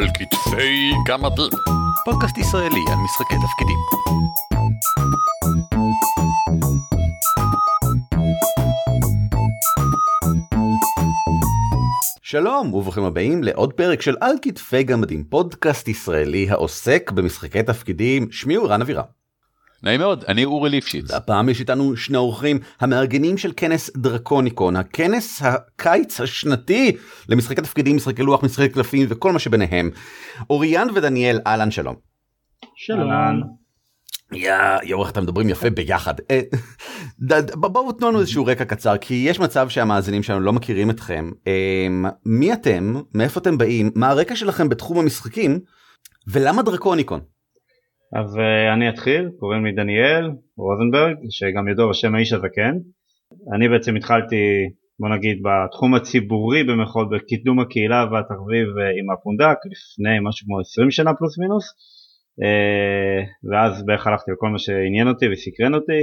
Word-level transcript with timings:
על 0.00 0.06
כתפי 0.14 0.92
גמדים. 1.06 1.52
פודקאסט 2.04 2.38
ישראלי 2.38 2.80
על 2.88 2.98
משחקי 3.04 3.34
תפקידים. 3.34 3.78
שלום 12.22 12.74
וברוכים 12.74 13.04
הבאים 13.04 13.42
לעוד 13.42 13.72
פרק 13.72 14.02
של 14.02 14.16
על 14.20 14.32
כתפי 14.42 14.82
גמדים 14.82 15.24
פודקאסט 15.24 15.88
ישראלי 15.88 16.50
העוסק 16.50 17.10
במשחקי 17.10 17.62
תפקידים 17.62 18.32
שמי 18.32 18.54
הוא 18.54 18.68
רן 18.68 18.82
אבירם. 18.82 19.19
נעים 19.82 20.00
מאוד, 20.00 20.24
אני 20.28 20.44
אורי 20.44 20.70
ליפשיץ. 20.70 21.10
הפעם 21.10 21.48
יש 21.48 21.60
איתנו 21.60 21.96
שני 21.96 22.16
אורחים 22.16 22.58
המארגנים 22.80 23.38
של 23.38 23.52
כנס 23.56 23.90
דרקוניקון, 23.96 24.76
הכנס 24.76 25.42
הקיץ 25.42 26.20
השנתי 26.20 26.96
למשחקי 27.28 27.62
תפקידים, 27.62 27.96
משחקי 27.96 28.22
לוח, 28.22 28.44
משחקי 28.44 28.68
קלפים 28.68 29.06
וכל 29.10 29.32
מה 29.32 29.38
שביניהם. 29.38 29.90
אוריאן 30.50 30.88
ודניאל, 30.94 31.40
אהלן 31.46 31.70
שלום. 31.70 31.94
שלום. 32.76 33.10
יא, 34.32 34.54
יואו 34.82 35.02
איך 35.02 35.10
אתם 35.10 35.22
מדברים 35.22 35.48
יפה 35.48 35.70
ביחד. 35.70 36.14
אה, 36.30 36.40
בואו 37.54 37.92
תנו 37.92 38.08
לנו 38.08 38.20
איזשהו 38.20 38.46
רקע 38.46 38.64
קצר 38.64 38.96
כי 38.96 39.14
יש 39.14 39.40
מצב 39.40 39.68
שהמאזינים 39.68 40.22
שלנו 40.22 40.40
לא 40.40 40.52
מכירים 40.52 40.90
אתכם. 40.90 41.30
אה, 41.46 41.86
מי 42.26 42.52
אתם? 42.52 42.94
מאיפה 43.14 43.40
אתם 43.40 43.58
באים? 43.58 43.90
מה 43.94 44.08
הרקע 44.08 44.36
שלכם 44.36 44.68
בתחום 44.68 44.98
המשחקים? 44.98 45.60
ולמה 46.28 46.62
דרקוניקון? 46.62 47.20
אז 48.12 48.36
uh, 48.36 48.74
אני 48.74 48.88
אתחיל, 48.88 49.30
קוראים 49.38 49.64
לי 49.64 49.72
דניאל 49.72 50.30
רוזנברג, 50.56 51.16
שגם 51.30 51.68
ידוע 51.68 51.90
בשם 51.90 52.14
האיש 52.14 52.32
הזקן. 52.32 52.74
אני 53.54 53.68
בעצם 53.68 53.96
התחלתי, 53.96 54.36
בוא 55.00 55.08
נגיד, 55.08 55.38
בתחום 55.42 55.94
הציבורי 55.94 56.64
במחול, 56.64 57.06
בקידום 57.12 57.60
הקהילה 57.60 58.06
והתחביב 58.12 58.68
uh, 58.68 59.00
עם 59.00 59.10
הפונדק, 59.10 59.56
לפני 59.72 60.16
משהו 60.22 60.46
כמו 60.46 60.60
20 60.60 60.90
שנה 60.90 61.14
פלוס 61.14 61.38
מינוס, 61.38 61.64
uh, 62.40 63.50
ואז 63.50 63.86
בערך 63.86 64.06
הלכתי 64.06 64.30
לכל 64.30 64.48
מה 64.48 64.58
שעניין 64.58 65.08
אותי 65.08 65.26
וסקרן 65.32 65.74
אותי. 65.74 66.02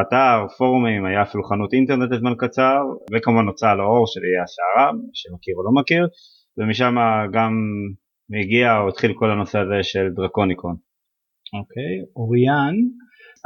אתר, 0.00 0.46
פורומים, 0.58 1.04
היה 1.04 1.22
אפילו 1.22 1.44
חנות 1.44 1.72
אינטרנט 1.72 2.12
לזמן 2.12 2.34
קצר, 2.38 2.78
וכמובן 3.12 3.46
הוצאה 3.46 3.74
לאור 3.74 4.06
של 4.06 4.20
איי 4.24 4.42
הסערה, 4.42 4.90
שמכיר 5.14 5.54
או 5.56 5.64
לא 5.64 5.80
מכיר, 5.80 6.08
ומשם 6.58 6.94
גם 7.32 7.52
הגיע 8.40 8.78
או 8.78 8.88
התחיל 8.88 9.12
כל 9.14 9.30
הנושא 9.30 9.58
הזה 9.58 9.82
של 9.82 10.08
דרקוניקון. 10.16 10.89
אוקיי, 11.58 11.94
אוריאן, 12.16 12.74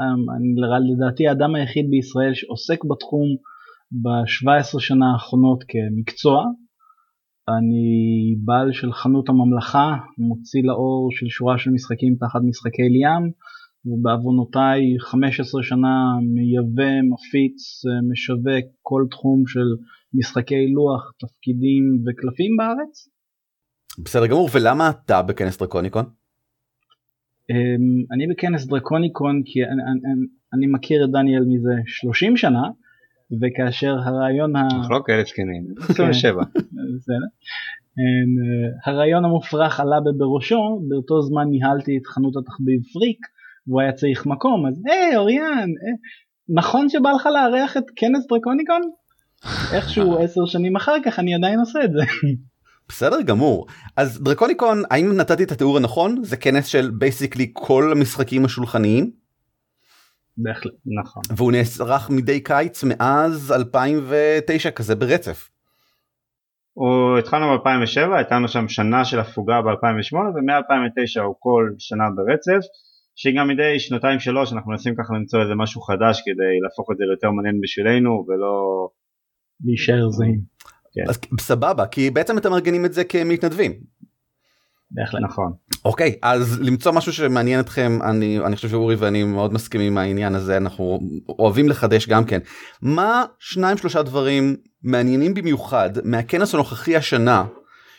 אמ, 0.01 0.31
אני 0.37 0.55
לדעתי 0.93 1.29
האדם 1.29 1.55
היחיד 1.55 1.87
בישראל 1.91 2.35
שעוסק 2.35 2.85
בתחום 2.85 3.29
ב-17 4.03 4.81
שנה 4.81 5.13
האחרונות 5.13 5.65
כמקצוע. 5.69 6.45
אני 7.49 8.35
בעל 8.45 8.73
של 8.73 8.93
חנות 8.93 9.29
הממלכה, 9.29 9.97
מוציא 10.19 10.63
לאור 10.65 11.09
של 11.13 11.29
שורה 11.29 11.59
של 11.59 11.71
משחקים 11.71 12.15
תחת 12.21 12.41
משחקי 12.49 12.83
ליאם, 12.83 13.25
ובעוונותיי 13.87 14.81
15 14.99 15.63
שנה 15.63 15.95
מייבא, 16.35 16.93
מפיץ, 17.13 17.83
משווק 18.11 18.65
כל 18.83 19.03
תחום 19.11 19.47
של 19.47 19.69
משחקי 20.15 20.67
לוח, 20.75 21.13
תפקידים 21.19 21.85
וקלפים 22.05 22.57
בארץ. 22.59 23.09
בסדר 24.05 24.27
גמור, 24.27 24.49
ולמה 24.55 24.91
אתה 24.91 25.23
בכנס 25.23 25.59
דרקוניקון? 25.59 26.24
אמ, 27.51 28.05
אני 28.13 28.27
בכנס 28.27 28.67
דרקוניקון 28.67 29.43
כי 29.45 29.65
אני, 29.65 29.83
אני, 29.83 30.27
אני 30.55 30.67
מכיר 30.67 31.05
את 31.05 31.11
דניאל 31.11 31.45
מזה 31.49 31.73
30 31.87 32.37
שנה 32.37 32.63
וכאשר 33.41 33.97
הרעיון 34.05 34.57
ה... 34.57 34.61
אנחנו 34.61 34.95
לא 34.95 35.01
כאלה 35.07 35.25
זקנים, 35.25 35.65
27. 35.79 36.45
כן, 36.45 37.13
אמ, 37.99 38.35
הרעיון 38.87 39.25
המופרך 39.25 39.81
עלה 39.81 39.97
בראשו, 40.19 40.81
באותו 40.89 41.23
זמן 41.23 41.49
ניהלתי 41.51 41.99
את 41.99 42.07
חנות 42.07 42.37
התחביב 42.37 42.81
פריק 42.93 43.27
והוא 43.67 43.81
היה 43.81 43.93
צריך 43.93 44.27
מקום 44.27 44.67
אז 44.67 44.83
היי 44.87 45.17
אוריאן 45.17 45.69
אה, 45.69 45.95
נכון 46.49 46.89
שבא 46.89 47.13
לך 47.13 47.27
לארח 47.27 47.77
את 47.77 47.85
כנס 47.97 48.27
דרקוניקון? 48.29 48.81
איכשהו 49.75 50.19
עשר 50.23 50.47
שנים 50.47 50.77
אחר 50.77 50.97
כך 51.05 51.19
אני 51.19 51.35
עדיין 51.35 51.59
עושה 51.59 51.85
את 51.85 51.93
זה. 51.93 52.01
בסדר 52.89 53.23
גמור 53.23 53.67
אז 53.97 54.23
דרקוניקון 54.23 54.83
האם 54.91 55.17
נתתי 55.17 55.45
את 55.45 55.53
התיאור 55.53 55.77
הנכון 55.77 56.25
זה 56.25 56.37
כנס 56.37 56.67
של 56.67 56.91
basically 56.91 57.51
כל 57.53 57.93
המשחקים 57.93 58.45
השולחניים. 58.45 59.11
בהחלט 60.37 60.73
נכון 61.03 61.23
והוא 61.37 61.53
נערך 61.53 62.11
מדי 62.11 62.41
קיץ 62.41 62.85
מאז 62.85 63.53
2009 63.53 64.71
כזה 64.71 64.95
ברצף. 64.95 65.51
הוא 66.73 67.19
התחלנו 67.19 67.59
ב-2007 67.59 68.17
הייתה 68.17 68.35
לנו 68.35 68.49
שם 68.49 68.69
שנה 68.69 69.05
של 69.05 69.21
הפוגה 69.21 69.63
ב-2008 69.63 70.17
ומ-2009 70.17 71.21
הוא 71.25 71.35
כל 71.39 71.71
שנה 71.79 72.05
ברצף 72.17 72.67
שגם 73.17 73.49
מדי 73.49 73.79
שנתיים 73.79 74.21
שלוש 74.21 74.53
אנחנו 74.53 74.71
מנסים 74.71 74.95
ככה 74.95 75.15
למצוא 75.15 75.43
איזה 75.43 75.55
משהו 75.55 75.81
חדש 75.81 76.23
כדי 76.25 76.61
להפוך 76.63 76.91
את 76.93 76.97
זה 76.97 77.05
ליותר 77.05 77.31
מעניין 77.31 77.61
בשבילנו 77.61 78.25
ולא 78.29 78.89
להישאר 79.65 80.11
זהים. 80.11 80.41
כן. 80.95 81.03
אז 81.09 81.19
סבבה 81.41 81.87
כי 81.87 82.11
בעצם 82.11 82.39
אתם 82.39 82.51
מארגנים 82.51 82.85
את 82.85 82.93
זה 82.93 83.05
כמתנדבים. 83.05 83.73
בהחלט 84.91 85.23
נכון. 85.23 85.53
אוקיי 85.85 86.19
אז 86.23 86.61
למצוא 86.61 86.93
משהו 86.93 87.13
שמעניין 87.13 87.61
אתכם 87.61 87.99
אני 88.03 88.39
אני 88.39 88.57
חושב 88.57 88.69
שאורי 88.69 88.95
ואני 88.95 89.25
מאוד 89.25 89.53
מסכימים 89.53 89.93
עם 89.93 89.99
העניין 89.99 90.35
הזה 90.35 90.57
אנחנו 90.57 91.01
אוהבים 91.29 91.69
לחדש 91.69 92.09
גם 92.09 92.25
כן 92.25 92.39
מה 92.83 93.25
שניים 93.39 93.77
שלושה 93.77 94.03
דברים 94.03 94.57
מעניינים 94.83 95.35
במיוחד 95.35 95.91
מהכנס 96.05 96.55
הנוכחי 96.55 96.97
השנה 96.97 97.45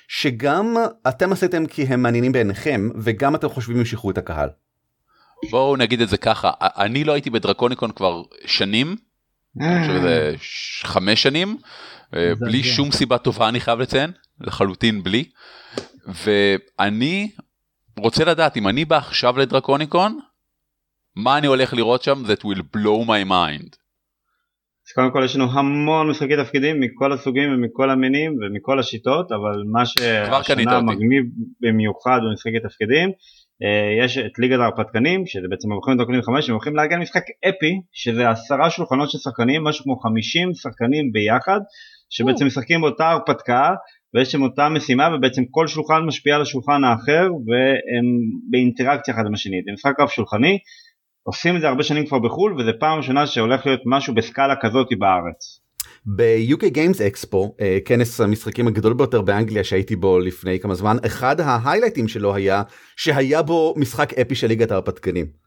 שגם 0.08 0.76
אתם 1.08 1.32
עשיתם 1.32 1.66
כי 1.66 1.84
הם 1.84 2.02
מעניינים 2.02 2.32
בעיניכם 2.32 2.90
וגם 2.96 3.36
אתם 3.36 3.50
חושבים 3.50 3.78
ימשכו 3.78 4.12
את 4.12 4.18
הקהל. 4.18 4.50
בואו 5.52 5.76
נגיד 5.76 6.02
את 6.02 6.10
זה 6.10 6.18
ככה 6.18 6.52
אני 6.62 7.04
לא 7.04 7.14
הייתי 7.14 7.30
בדרקוניקון 7.30 7.92
כבר 7.92 8.22
שנים. 8.46 8.96
אני 9.62 9.82
חושב 9.82 9.98
שזה 9.98 10.36
חמש 10.84 11.24
שנים 11.24 11.50
אה, 11.50 11.95
בלי 12.40 12.64
שום 12.64 12.92
סיבה 12.92 13.18
טובה 13.18 13.50
אני 13.50 13.60
חייב 13.60 13.80
לציין 13.80 14.12
לחלוטין 14.42 15.04
בלי. 15.04 15.24
ואני 16.08 17.32
רוצה 18.00 18.26
לדעת 18.26 18.58
אם 18.58 18.68
אני 18.68 18.86
בא 18.86 18.98
עכשיו 18.98 19.38
לדרקוניקון 19.38 20.20
מה 21.16 21.38
אני 21.38 21.48
הולך 21.48 21.74
לראות 21.74 22.04
שם 22.04 22.24
that 22.26 22.40
will 22.40 22.62
blow 22.78 23.08
my 23.08 23.30
mind. 23.30 23.76
אז 24.88 24.92
קודם 24.96 25.12
כל 25.12 25.22
יש 25.26 25.36
לנו 25.36 25.52
המון 25.52 26.10
משחקי 26.10 26.38
תפקידים 26.44 26.80
מכל 26.80 27.14
הסוגים 27.14 27.54
ומכל 27.54 27.90
המינים 27.90 28.36
ומכל 28.42 28.80
השיטות 28.80 29.32
אבל 29.32 29.64
מה 29.72 29.86
שהשנה 29.86 30.82
מגניב 30.82 31.24
במיוחד 31.62 32.20
במשחקי 32.30 32.60
תפקידים 32.60 33.10
אה, 33.64 34.06
יש 34.06 34.18
את 34.18 34.40
ליגת 34.40 34.60
ההרפתקנים 34.60 35.26
שזה 35.26 35.48
בעצם 35.50 35.72
המכונים 35.72 35.98
דרקונים 35.98 36.22
5 36.22 36.50
הם 36.50 36.56
הולכים 36.56 36.76
לארגן 36.76 37.00
משחק 37.00 37.24
אפי 37.50 37.82
שזה 37.92 38.30
עשרה 38.30 38.70
שולחנות 38.70 39.12
של 39.12 39.18
שחקנים 39.18 39.64
משהו 39.64 39.84
כמו 39.84 40.00
50 40.00 40.54
שחקנים 40.54 41.12
ביחד 41.12 41.60
שבעצם 42.10 42.46
משחקים 42.46 42.82
באותה 42.82 43.10
הרפתקה 43.10 43.70
ויש 44.14 44.32
שם 44.32 44.42
אותה 44.42 44.70
משימה 44.70 45.10
ובעצם 45.16 45.42
כל 45.52 45.68
שולחן 45.68 46.02
משפיע 46.08 46.36
על 46.36 46.42
השולחן 46.42 46.84
האחר 46.84 47.24
והם 47.32 48.06
באינטראקציה 48.52 49.14
אחד 49.14 49.24
עם 49.26 49.34
השני 49.34 49.62
זה 49.66 49.72
משחק 49.74 50.00
רב 50.00 50.10
שולחני 50.10 50.58
עושים 51.24 51.56
את 51.56 51.62
זה 51.62 51.68
הרבה 51.68 51.84
שנים 51.84 52.06
כבר 52.06 52.20
בחו"ל 52.20 52.62
וזה 52.62 52.72
פעם 52.80 52.98
ראשונה 52.98 53.28
שהולך 53.28 53.66
להיות 53.66 53.82
משהו 53.86 54.16
בסקאלה 54.16 54.56
כזאת 54.62 54.88
בארץ. 55.00 55.60
ב-UK 56.06 56.64
Games 56.64 56.98
Expo, 56.98 57.38
כנס 57.86 58.22
המשחקים 58.22 58.68
הגדול 58.68 58.94
ביותר 58.94 59.22
באנגליה 59.22 59.64
שהייתי 59.64 59.96
בו 59.96 60.20
לפני 60.20 60.60
כמה 60.60 60.76
זמן, 60.76 60.98
אחד 61.06 61.42
ההיילייטים 61.42 62.08
שלו 62.08 62.36
היה 62.36 62.64
שהיה 62.96 63.42
בו 63.42 63.74
משחק 63.78 64.14
אפי 64.14 64.36
של 64.36 64.48
ליגת 64.48 64.72
ההרפתקנים. 64.72 65.45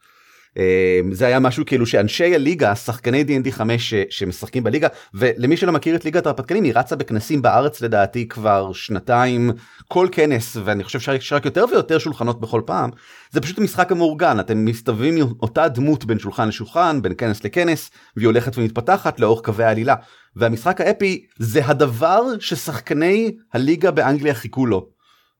אמ, 0.59 1.15
זה 1.15 1.27
היה 1.27 1.41
משהו 1.41 1.67
כאילו 1.67 1.87
שאנשי 1.87 2.35
הליגה 2.35 2.75
שחקני 2.75 3.25
D&D 3.29 3.51
5 3.51 3.95
שמשחקים 4.11 4.65
בליגה 4.65 4.89
ולמי 5.15 5.57
שלא 5.57 5.73
מכיר 5.73 5.97
את 5.97 6.05
ליגת 6.05 6.27
ההרפתקנים 6.27 6.65
היא 6.65 6.73
רצה 6.77 6.97
בכנסים 6.97 7.43
בארץ 7.43 7.81
לדעתי 7.81 8.29
כבר 8.29 8.73
שנתיים 8.73 9.50
כל 9.88 10.09
כנס 10.12 10.56
ואני 10.65 10.85
חושב 10.85 11.00
שיש 11.00 11.32
רק 11.32 11.44
יותר 11.44 11.65
ויותר 11.71 11.99
שולחנות 11.99 12.41
בכל 12.41 12.62
פעם 12.67 12.91
זה 13.31 13.41
פשוט 13.41 13.59
משחק 13.59 13.93
המאורגן 13.93 14.41
אתם 14.41 14.65
מסתובבים 14.65 15.17
עם 15.17 15.27
אותה 15.43 15.69
דמות 15.69 16.05
בין 16.05 16.19
שולחן 16.19 16.49
לשולחן 16.49 17.03
בין 17.03 17.12
כנס 17.19 17.44
לכנס 17.44 17.91
והיא 18.17 18.27
הולכת 18.27 18.59
ומתפתחת 18.59 19.21
לאורך 19.21 19.44
קווי 19.44 19.65
העלילה 19.65 19.94
והמשחק 20.37 20.81
האפי 20.81 21.27
זה 21.38 21.67
הדבר 21.67 22.23
ששחקני 22.41 23.37
הליגה 23.53 23.91
באנגליה 23.91 24.35
חיכו 24.35 24.67
לו 24.67 24.88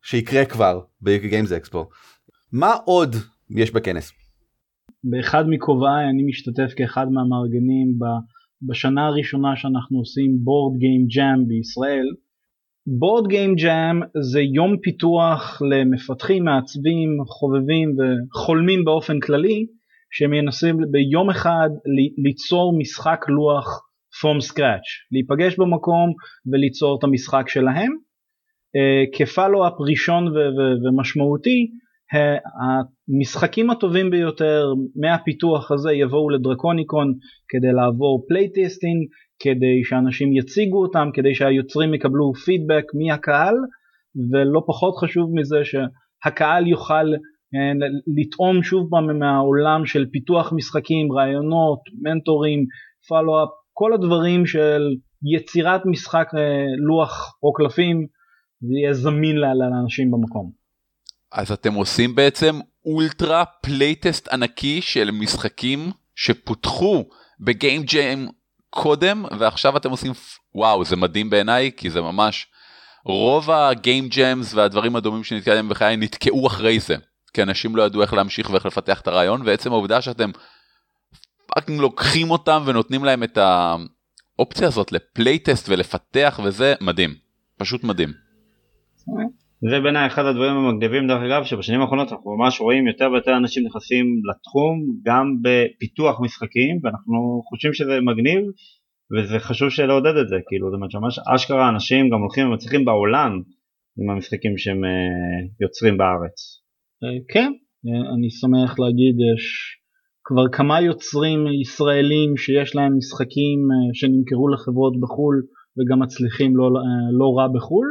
שיקרה 0.03 0.45
כבר 0.45 0.81
בגיימס 1.03 1.53
אקספו. 1.53 1.89
מה 2.53 2.75
עוד 2.85 3.17
יש 3.51 3.71
בכנס? 3.71 4.18
באחד 5.05 5.45
מכובעיי 5.49 6.09
אני 6.09 6.23
משתתף 6.23 6.73
כאחד 6.77 7.07
מהמארגנים 7.13 7.99
בשנה 8.63 9.07
הראשונה 9.07 9.57
שאנחנו 9.57 9.99
עושים 9.99 10.39
בורד 10.45 10.79
גיים 10.79 11.07
ג'אם 11.17 11.49
בישראל. 11.49 12.07
בורד 12.99 13.29
גיים 13.29 13.55
ג'אם 13.55 14.01
זה 14.21 14.41
יום 14.41 14.77
פיתוח 14.83 15.63
למפתחים, 15.71 16.45
מעצבים, 16.45 17.09
חובבים 17.27 17.97
וחולמים 17.99 18.85
באופן 18.85 19.21
כללי 19.21 19.67
שמנסים 20.11 20.77
ביום 20.91 21.31
אחד 21.31 21.69
ליצור 22.25 22.79
משחק 22.79 23.25
לוח 23.29 23.85
from 24.21 24.53
scratch, 24.53 24.89
להיפגש 25.13 25.59
במקום 25.59 26.13
וליצור 26.53 26.99
את 26.99 27.05
המשחק 27.05 27.49
שלהם. 27.49 27.93
כ 29.17 29.27
follow-up 29.27 29.73
ראשון 29.81 30.25
ומשמעותי 30.87 31.71
המשחקים 32.13 33.71
הטובים 33.71 34.11
ביותר 34.11 34.73
מהפיתוח 34.97 35.71
הזה 35.71 35.93
יבואו 35.93 36.31
לדרקוניקון 36.31 37.15
כדי 37.49 37.73
לעבור 37.73 38.25
playtesting, 38.29 39.07
כדי 39.39 39.85
שאנשים 39.85 40.33
יציגו 40.33 40.83
אותם, 40.83 41.09
כדי 41.15 41.35
שהיוצרים 41.35 41.95
יקבלו 41.95 42.33
פידבק 42.35 42.85
מהקהל, 42.95 43.55
ולא 44.33 44.63
פחות 44.67 44.95
חשוב 44.97 45.31
מזה 45.35 45.59
שהקהל 45.65 46.67
יוכל 46.67 47.07
אה, 47.55 47.73
לטעום 48.17 48.63
שוב 48.63 48.89
פעם 48.91 49.19
מהעולם 49.19 49.87
של 49.87 50.07
פיתוח 50.13 50.53
משחקים, 50.53 51.13
רעיונות, 51.13 51.81
מנטורים, 52.03 52.65
follow-up, 53.09 53.49
כל 53.73 53.93
הדברים 53.93 54.47
של 54.47 54.83
יצירת 55.35 55.81
משחק 55.87 56.29
אה, 56.37 56.65
לוח 56.79 57.39
או 57.43 57.53
קלפים, 57.53 58.07
זה 58.61 58.75
יהיה 58.83 58.93
זמין 58.93 59.37
לאנשים 59.37 60.11
במקום. 60.11 60.58
אז 61.33 61.53
אתם 61.53 61.75
עושים 61.75 62.15
בעצם 62.15 62.61
ultra 62.85 63.45
playtest 63.45 64.29
ענקי 64.29 64.83
של 64.83 65.11
משחקים 65.11 65.91
שפותחו 66.15 67.05
ב 67.41 67.49
game 67.49 67.83
jam 67.83 68.27
קודם 68.71 69.25
ועכשיו 69.39 69.77
אתם 69.77 69.91
עושים 69.91 70.13
וואו 70.55 70.85
זה 70.85 70.97
מדהים 70.97 71.31
בעיניי 71.31 71.71
כי 71.77 71.91
זה 71.91 72.01
ממש 72.01 72.47
רוב 73.05 73.51
ה 73.51 73.62
game 73.62 74.09
jams 74.09 74.55
והדברים 74.55 74.97
הדומים 74.97 75.25
שנתקדם 75.25 75.69
בחיי 75.69 75.97
נתקעו 75.97 76.47
אחרי 76.47 76.81
זה 76.81 76.97
כי 77.33 77.43
אנשים 77.43 77.77
לא 77.77 77.83
ידעו 77.83 78.03
איך 78.03 78.13
להמשיך 78.13 78.51
ואיך 78.51 78.67
לפתח 78.67 79.01
את 79.01 79.09
הרעיון 79.09 79.43
ועצם 79.45 79.73
העובדה 79.73 80.03
שאתם 80.03 80.31
לוקחים 81.69 82.31
אותם 82.31 82.63
ונותנים 82.67 83.05
להם 83.05 83.23
את 83.23 83.39
האופציה 83.39 84.69
הזאת 84.69 84.93
לפלייטסט 84.93 85.69
ולפתח 85.69 86.41
וזה 86.45 86.75
מדהים 86.81 87.15
פשוט 87.57 87.85
מדהים. 87.85 88.13
זה 89.71 89.81
בעיניי 89.81 90.07
אחד 90.07 90.25
הדברים 90.25 90.57
המגניבים 90.57 91.07
דרך 91.09 91.23
אגב 91.23 91.45
שבשנים 91.45 91.81
האחרונות 91.81 92.13
אנחנו 92.13 92.37
ממש 92.37 92.61
רואים 92.61 92.87
יותר 92.87 93.09
ויותר 93.13 93.37
אנשים 93.37 93.67
נכנסים 93.67 94.07
לתחום 94.31 94.75
גם 95.07 95.25
בפיתוח 95.43 96.21
משחקים 96.21 96.79
ואנחנו 96.83 97.43
חושבים 97.49 97.73
שזה 97.73 98.01
מגניב 98.01 98.43
וזה 99.13 99.39
חשוב 99.39 99.69
לעודד 99.89 100.17
את 100.23 100.29
זה 100.29 100.37
כאילו 100.49 100.75
אומרת 100.75 100.91
שממש 100.91 101.19
אשכרה 101.35 101.69
אנשים 101.69 102.11
גם 102.11 102.21
הולכים 102.21 102.49
ומצליחים 102.49 102.85
בעולם 102.85 103.33
עם 103.99 104.11
המשחקים 104.11 104.59
שהם 104.59 104.85
uh, 104.85 104.89
יוצרים 105.61 105.97
בארץ. 105.99 106.37
Uh, 107.05 107.33
כן 107.33 107.51
uh, 107.87 108.15
אני 108.15 108.31
שמח 108.31 108.79
להגיד 108.79 109.15
יש 109.33 109.45
כבר 110.25 110.45
כמה 110.53 110.81
יוצרים 110.81 111.41
ישראלים 111.61 112.37
שיש 112.37 112.77
להם 112.77 112.97
משחקים 112.99 113.59
שנמכרו 113.93 114.49
לחברות 114.49 115.01
בחו"ל 115.01 115.37
וגם 115.77 116.03
מצליחים 116.03 116.57
לא, 116.57 116.69
לא 117.19 117.29
רע 117.39 117.49
בחו"ל 117.55 117.87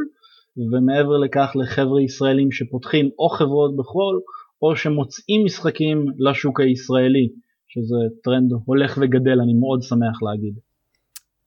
ומעבר 0.58 1.18
לכך 1.18 1.52
לחבר'ה 1.56 2.02
ישראלים 2.02 2.52
שפותחים 2.52 3.10
או 3.20 3.30
חברות 3.30 3.76
בחו"ל 3.76 4.20
או 4.62 4.76
שמוצאים 4.76 5.46
משחקים 5.46 6.06
לשוק 6.20 6.60
הישראלי 6.60 7.28
שזה 7.68 7.96
טרנד 8.24 8.52
הולך 8.66 8.98
וגדל 9.02 9.42
אני 9.44 9.54
מאוד 9.54 9.82
שמח 9.82 10.24
להגיד. 10.24 10.54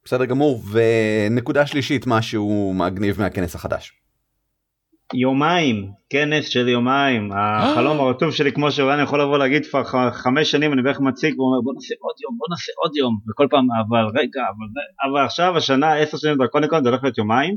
בסדר 0.05 0.25
גמור 0.25 0.61
ונקודה 0.71 1.65
שלישית 1.65 2.07
משהו 2.07 2.73
מגניב 2.75 3.19
מהכנס 3.19 3.55
החדש. 3.55 4.01
יומיים 5.13 5.91
כנס 6.09 6.47
של 6.47 6.67
יומיים. 6.67 7.29
החלום 7.31 7.99
הרטוב 7.99 8.31
שלי 8.31 8.51
כמו 8.51 8.71
שאולי 8.71 9.01
יכול 9.03 9.21
לבוא 9.21 9.37
להגיד 9.37 9.65
כבר 9.65 9.83
חמש 10.11 10.51
שנים 10.51 10.73
אני 10.73 10.81
בערך 10.81 10.99
מציג 10.99 11.39
ואומר 11.39 11.61
בוא 11.61 11.73
נעשה 11.73 11.93
עוד 11.99 12.15
יום 12.23 12.37
בוא 12.37 12.47
נעשה 12.49 12.71
עוד 12.83 12.95
יום. 12.95 13.19
וכל 13.29 13.47
פעם 13.49 13.65
אבל 13.71 14.19
רגע 14.19 14.41
אבל, 14.41 15.11
אבל 15.11 15.25
עכשיו 15.25 15.57
השנה 15.57 15.93
עשר 15.95 16.17
שנים 16.17 16.37
דרקוניקון 16.37 16.83
זה 16.83 16.89
הולך 16.89 17.03
להיות 17.03 17.17
יומיים 17.17 17.55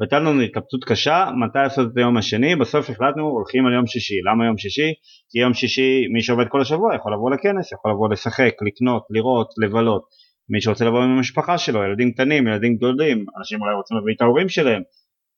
והייתה 0.00 0.18
לנו 0.18 0.40
התלבטות 0.40 0.84
קשה 0.84 1.30
מתי 1.40 1.58
לעשות 1.58 1.92
את 1.92 1.96
היום 1.96 2.16
השני, 2.16 2.56
בסוף 2.56 2.90
החלטנו 2.90 3.22
הולכים 3.22 3.66
על 3.66 3.72
יום 3.72 3.86
שישי. 3.86 4.14
למה 4.30 4.46
יום 4.46 4.58
שישי? 4.58 4.92
כי 5.30 5.38
יום 5.38 5.54
שישי 5.54 6.06
מי 6.12 6.22
שעובד 6.22 6.48
כל 6.48 6.60
השבוע 6.60 6.94
יכול 6.94 7.12
לבוא 7.12 7.30
לכנס, 7.30 7.72
יכול 7.72 7.90
לבוא 7.90 8.08
לשחק, 8.08 8.52
לקנות, 8.66 9.02
לראות, 9.10 9.48
לבלות. 9.62 10.02
מי 10.48 10.60
שרוצה 10.60 10.84
לבוא 10.84 11.02
עם 11.02 11.10
המשפחה 11.10 11.58
שלו, 11.58 11.84
ילדים 11.84 12.12
קטנים, 12.12 12.46
ילדים 12.46 12.76
גדולים, 12.76 13.24
אנשים 13.38 13.60
אולי 13.62 13.74
רוצים 13.74 13.96
להביא 13.96 14.14
את 14.16 14.22
ההורים 14.22 14.48
שלהם, 14.48 14.82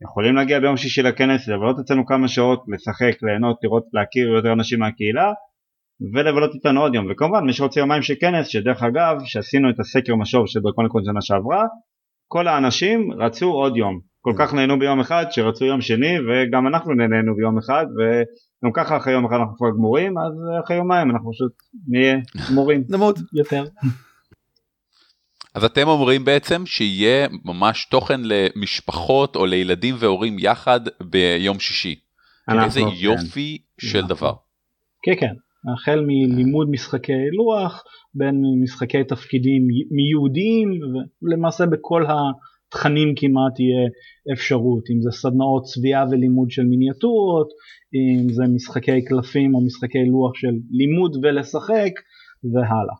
יכולים 0.02 0.34
להגיע 0.36 0.60
ביום 0.60 0.76
שישי 0.76 1.02
לכנס, 1.02 1.48
לבלות 1.48 1.76
אצלנו 1.78 2.06
כמה 2.06 2.28
שעות, 2.28 2.64
לשחק, 2.68 3.22
ליהנות, 3.22 3.56
לראות, 3.64 3.84
להכיר 3.92 4.28
יותר 4.28 4.52
אנשים 4.52 4.78
מהקהילה 4.78 5.32
ולבלות 6.14 6.54
איתנו 6.54 6.80
עוד 6.80 6.94
יום 6.94 7.06
וכמובן 7.10 7.44
מי 7.44 7.52
שרוצה 7.52 7.80
יומיים 7.80 8.02
של 8.02 8.14
כנס 8.20 8.46
שדרך 8.46 8.82
אגב 8.82 9.16
שעשינו 9.24 9.70
את 9.70 9.80
הסקר 9.80 10.16
משוב 10.16 10.46
של 10.46 10.60
דרקוניקון 10.60 11.02
שנה 11.04 11.20
שעברה 11.20 11.64
כל 12.28 12.48
האנשים 12.48 13.12
רצו 13.12 13.50
עוד 13.50 13.76
יום 13.76 14.00
כל 14.32 14.34
כך 14.38 14.54
נהנו 14.54 14.78
ביום 14.78 15.00
אחד 15.00 15.24
שרצו 15.30 15.64
יום 15.64 15.80
שני 15.80 16.14
וגם 16.18 16.66
אנחנו 16.66 16.94
נהנינו 16.94 17.36
ביום 17.36 17.58
אחד 17.58 17.86
וגם 17.96 18.72
ככה 18.72 18.96
אחרי 18.96 19.12
יום 19.12 19.26
אחד 19.26 19.36
אנחנו 19.36 19.56
כבר 19.56 19.70
גמורים 19.70 20.18
אז 20.18 20.32
אחרי 20.64 20.76
יומיים 20.76 21.10
אנחנו 21.10 21.32
פשוט 21.32 21.52
נהיה 21.88 22.16
גמורים. 22.50 22.84
נמות 22.92 23.16
יותר. 23.32 23.64
אז 25.54 25.64
אתם 25.64 25.88
אומרים 25.88 26.24
בעצם 26.24 26.66
שיהיה 26.66 27.28
ממש 27.44 27.88
תוכן 27.90 28.20
למשפחות 28.24 29.36
או 29.36 29.46
לילדים 29.46 29.94
והורים 29.98 30.36
יחד 30.38 30.80
ביום 31.00 31.60
שישי. 31.60 31.94
איזה 32.64 32.80
כן. 32.80 32.86
יופי 32.96 33.58
של. 33.80 34.06
דבר. 34.06 34.32
כן 35.02 35.12
כן 35.20 35.34
החל 35.72 36.00
מלימוד 36.06 36.70
משחקי 36.70 37.12
לוח 37.32 37.82
בין 38.14 38.42
משחקי 38.62 39.04
תפקידים 39.04 39.62
מיהודיים 39.90 40.68
ולמעשה 41.22 41.66
בכל 41.66 42.06
ה... 42.06 42.14
תכנים 42.70 43.14
כמעט 43.16 43.52
תהיה 43.54 43.84
אפשרות, 44.32 44.84
אם 44.90 45.02
זה 45.02 45.10
סדנאות 45.10 45.62
צביעה 45.64 46.04
ולימוד 46.10 46.50
של 46.50 46.62
מיניאטורות, 46.62 47.48
אם 47.94 48.32
זה 48.32 48.42
משחקי 48.54 49.04
קלפים 49.04 49.54
או 49.54 49.66
משחקי 49.66 50.04
לוח 50.12 50.32
של 50.34 50.54
לימוד 50.70 51.16
ולשחק 51.22 51.92
והלאה. 52.52 52.98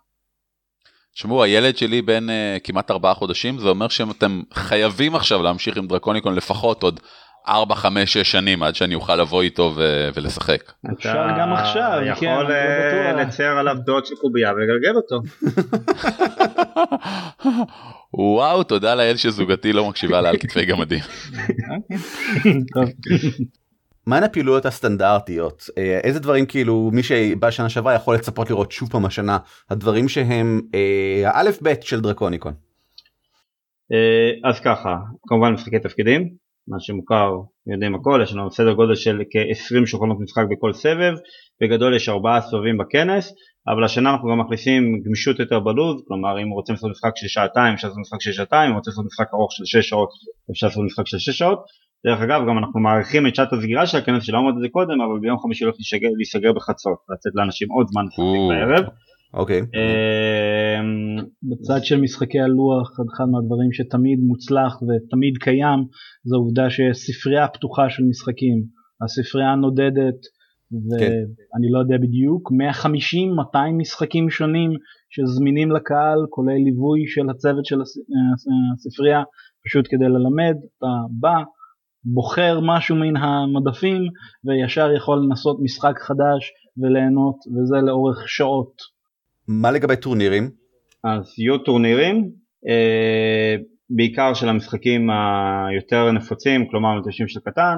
תשמעו, 1.14 1.42
הילד 1.42 1.76
שלי 1.76 2.02
בן 2.02 2.28
uh, 2.28 2.60
כמעט 2.64 2.90
ארבעה 2.90 3.14
חודשים, 3.14 3.58
זה 3.58 3.68
אומר 3.68 3.88
שאתם 3.88 4.42
חייבים 4.52 5.14
עכשיו 5.14 5.42
להמשיך 5.42 5.76
עם 5.76 5.86
דרקוניקון 5.86 6.34
לפחות 6.34 6.82
עוד 6.82 7.00
4, 7.48 7.74
5, 7.74 8.12
6 8.12 8.32
שנים 8.32 8.62
עד 8.62 8.74
שאני 8.74 8.94
אוכל 8.94 9.16
לבוא 9.16 9.42
איתו 9.42 9.72
ו- 9.76 10.08
ולשחק. 10.14 10.72
אפשר 10.92 11.26
גם 11.38 11.52
עכשיו, 11.52 12.00
כן, 12.04 12.06
יכול 12.06 12.46
uh, 12.46 13.16
לצייר 13.16 13.58
עליו 13.58 13.76
דעות 13.86 14.06
של 14.06 14.14
קובייה 14.14 14.52
ולגלגל 14.52 14.96
אותו. 14.96 15.20
וואו, 18.14 18.62
תודה 18.62 18.94
לאל 18.94 19.16
שזוגתי 19.16 19.72
לא 19.72 19.88
מקשיבה 19.88 20.20
לה 20.20 20.28
על 20.28 20.36
כתפי 20.36 20.64
גמדים. 20.64 21.00
מהן 24.06 24.22
הפעילויות 24.22 24.66
הסטנדרטיות 24.66 25.64
אה, 25.78 26.00
איזה 26.04 26.20
דברים 26.20 26.46
כאילו 26.46 26.90
מי 26.92 27.02
שבא 27.02 27.50
שנה 27.50 27.68
שעברה 27.68 27.94
יכול 27.94 28.14
לצפות 28.14 28.50
לראות 28.50 28.72
שוב 28.72 28.90
פעם 28.90 29.04
השנה 29.04 29.38
הדברים 29.70 30.08
שהם 30.08 30.60
אה, 30.74 31.30
האלף 31.30 31.62
בית 31.62 31.82
של 31.82 32.00
דרקוניקון. 32.00 32.52
אה, 33.92 34.50
אז 34.50 34.60
ככה 34.60 34.96
כמובן 35.28 35.52
משחקי 35.52 35.78
תפקידים 35.78 36.28
מה 36.68 36.80
שמוכר 36.80 37.30
יודעים 37.72 37.94
הכל 37.94 38.20
יש 38.22 38.32
לנו 38.32 38.50
סדר 38.50 38.72
גודל 38.72 38.94
של 38.94 39.22
כ-20 39.30 39.86
שולחנות 39.86 40.20
משחק 40.20 40.42
בכל 40.50 40.72
סבב 40.72 41.14
בגדול 41.62 41.96
יש 41.96 42.08
ארבעה 42.08 42.40
סבבים 42.40 42.78
בכנס 42.78 43.34
אבל 43.68 43.84
השנה 43.84 44.10
אנחנו 44.10 44.28
גם 44.30 44.40
מכניסים 44.40 45.00
גמישות 45.04 45.38
יותר 45.38 45.60
בלוז, 45.60 46.02
כלומר 46.08 46.42
אם 46.42 46.48
רוצים 46.48 46.74
לעשות 46.74 46.90
משחק 46.90 47.10
של 47.16 47.28
שעתיים 47.28 47.74
אפשר 47.74 47.88
לעשות 47.88 48.00
משחק 48.00 48.20
של 48.20 48.32
שעתיים, 48.32 48.70
אם 48.70 48.76
רוצים 48.76 48.90
לעשות 48.90 49.06
משחק 49.06 49.34
ארוך 49.34 49.52
של 49.52 49.64
6 49.64 49.88
שעות 49.88 50.08
אפשר 50.50 50.66
לעשות 50.66 50.84
משחק 50.84 51.06
של 51.06 51.18
6 51.18 51.38
שעות. 51.38 51.64
דרך 52.06 52.20
אגב 52.20 52.40
גם 52.48 52.58
אנחנו 52.58 52.80
מעריכים 52.80 53.26
את 53.26 53.34
שעת 53.34 53.52
הסגירה 53.52 53.86
של 53.86 53.98
הכנס 53.98 54.24
שלא 54.24 54.38
אמרתי 54.38 54.56
את 54.56 54.62
זה 54.62 54.68
קודם 54.68 55.00
אבל 55.00 55.20
ביום 55.20 55.38
חמישי 55.38 55.64
הולך 55.64 55.76
להיסגר 56.16 56.52
בחצות, 56.52 56.98
לתת 57.10 57.30
לאנשים 57.34 57.68
עוד 57.70 57.86
זמן 57.88 58.04
לשחק 58.06 58.22
בערב. 58.48 58.84
אוקיי. 59.34 59.60
אמ, 59.60 61.26
בצד 61.42 61.84
של 61.84 62.00
משחקי 62.00 62.40
הלוח 62.40 62.90
אחד 63.14 63.24
מהדברים 63.32 63.72
שתמיד 63.72 64.18
מוצלח 64.18 64.82
ותמיד 64.82 65.34
קיים 65.40 65.80
זה 66.24 66.36
העובדה 66.36 66.70
שיש 66.70 66.96
ספרייה 66.96 67.48
פתוחה 67.48 67.90
של 67.90 68.02
משחקים. 68.04 68.64
הספרייה 69.04 69.54
נודדת 69.54 70.20
ואני 70.72 71.06
כן. 71.66 71.72
לא 71.72 71.78
יודע 71.78 71.96
בדיוק 72.02 72.52
150-200 72.52 73.58
משחקים 73.78 74.30
שונים 74.30 74.70
שזמינים 75.10 75.72
לקהל 75.72 76.18
כולל 76.30 76.60
ליווי 76.64 77.06
של 77.06 77.30
הצוות 77.30 77.64
של 77.64 77.80
הספרייה 78.74 79.22
פשוט 79.64 79.86
כדי 79.90 80.04
ללמד 80.04 80.56
אתה 80.78 80.86
בא 81.20 81.36
בוחר 82.04 82.60
משהו 82.62 82.96
מן 82.96 83.16
המדפים 83.16 84.02
וישר 84.44 84.92
יכול 84.96 85.18
לנסות 85.24 85.58
משחק 85.62 85.98
חדש 85.98 86.52
וליהנות 86.78 87.36
וזה 87.36 87.76
לאורך 87.76 88.28
שעות. 88.28 88.97
מה 89.48 89.70
לגבי 89.70 89.96
טורנירים? 89.96 90.50
אז 91.04 91.38
יהיו 91.38 91.58
טורנירים 91.58 92.30
אה, 92.68 93.56
בעיקר 93.90 94.34
של 94.34 94.48
המשחקים 94.48 95.10
היותר 95.10 96.12
נפוצים 96.12 96.68
כלומר 96.70 96.98
מתיישבים 97.00 97.28
של 97.28 97.40
קטן 97.40 97.76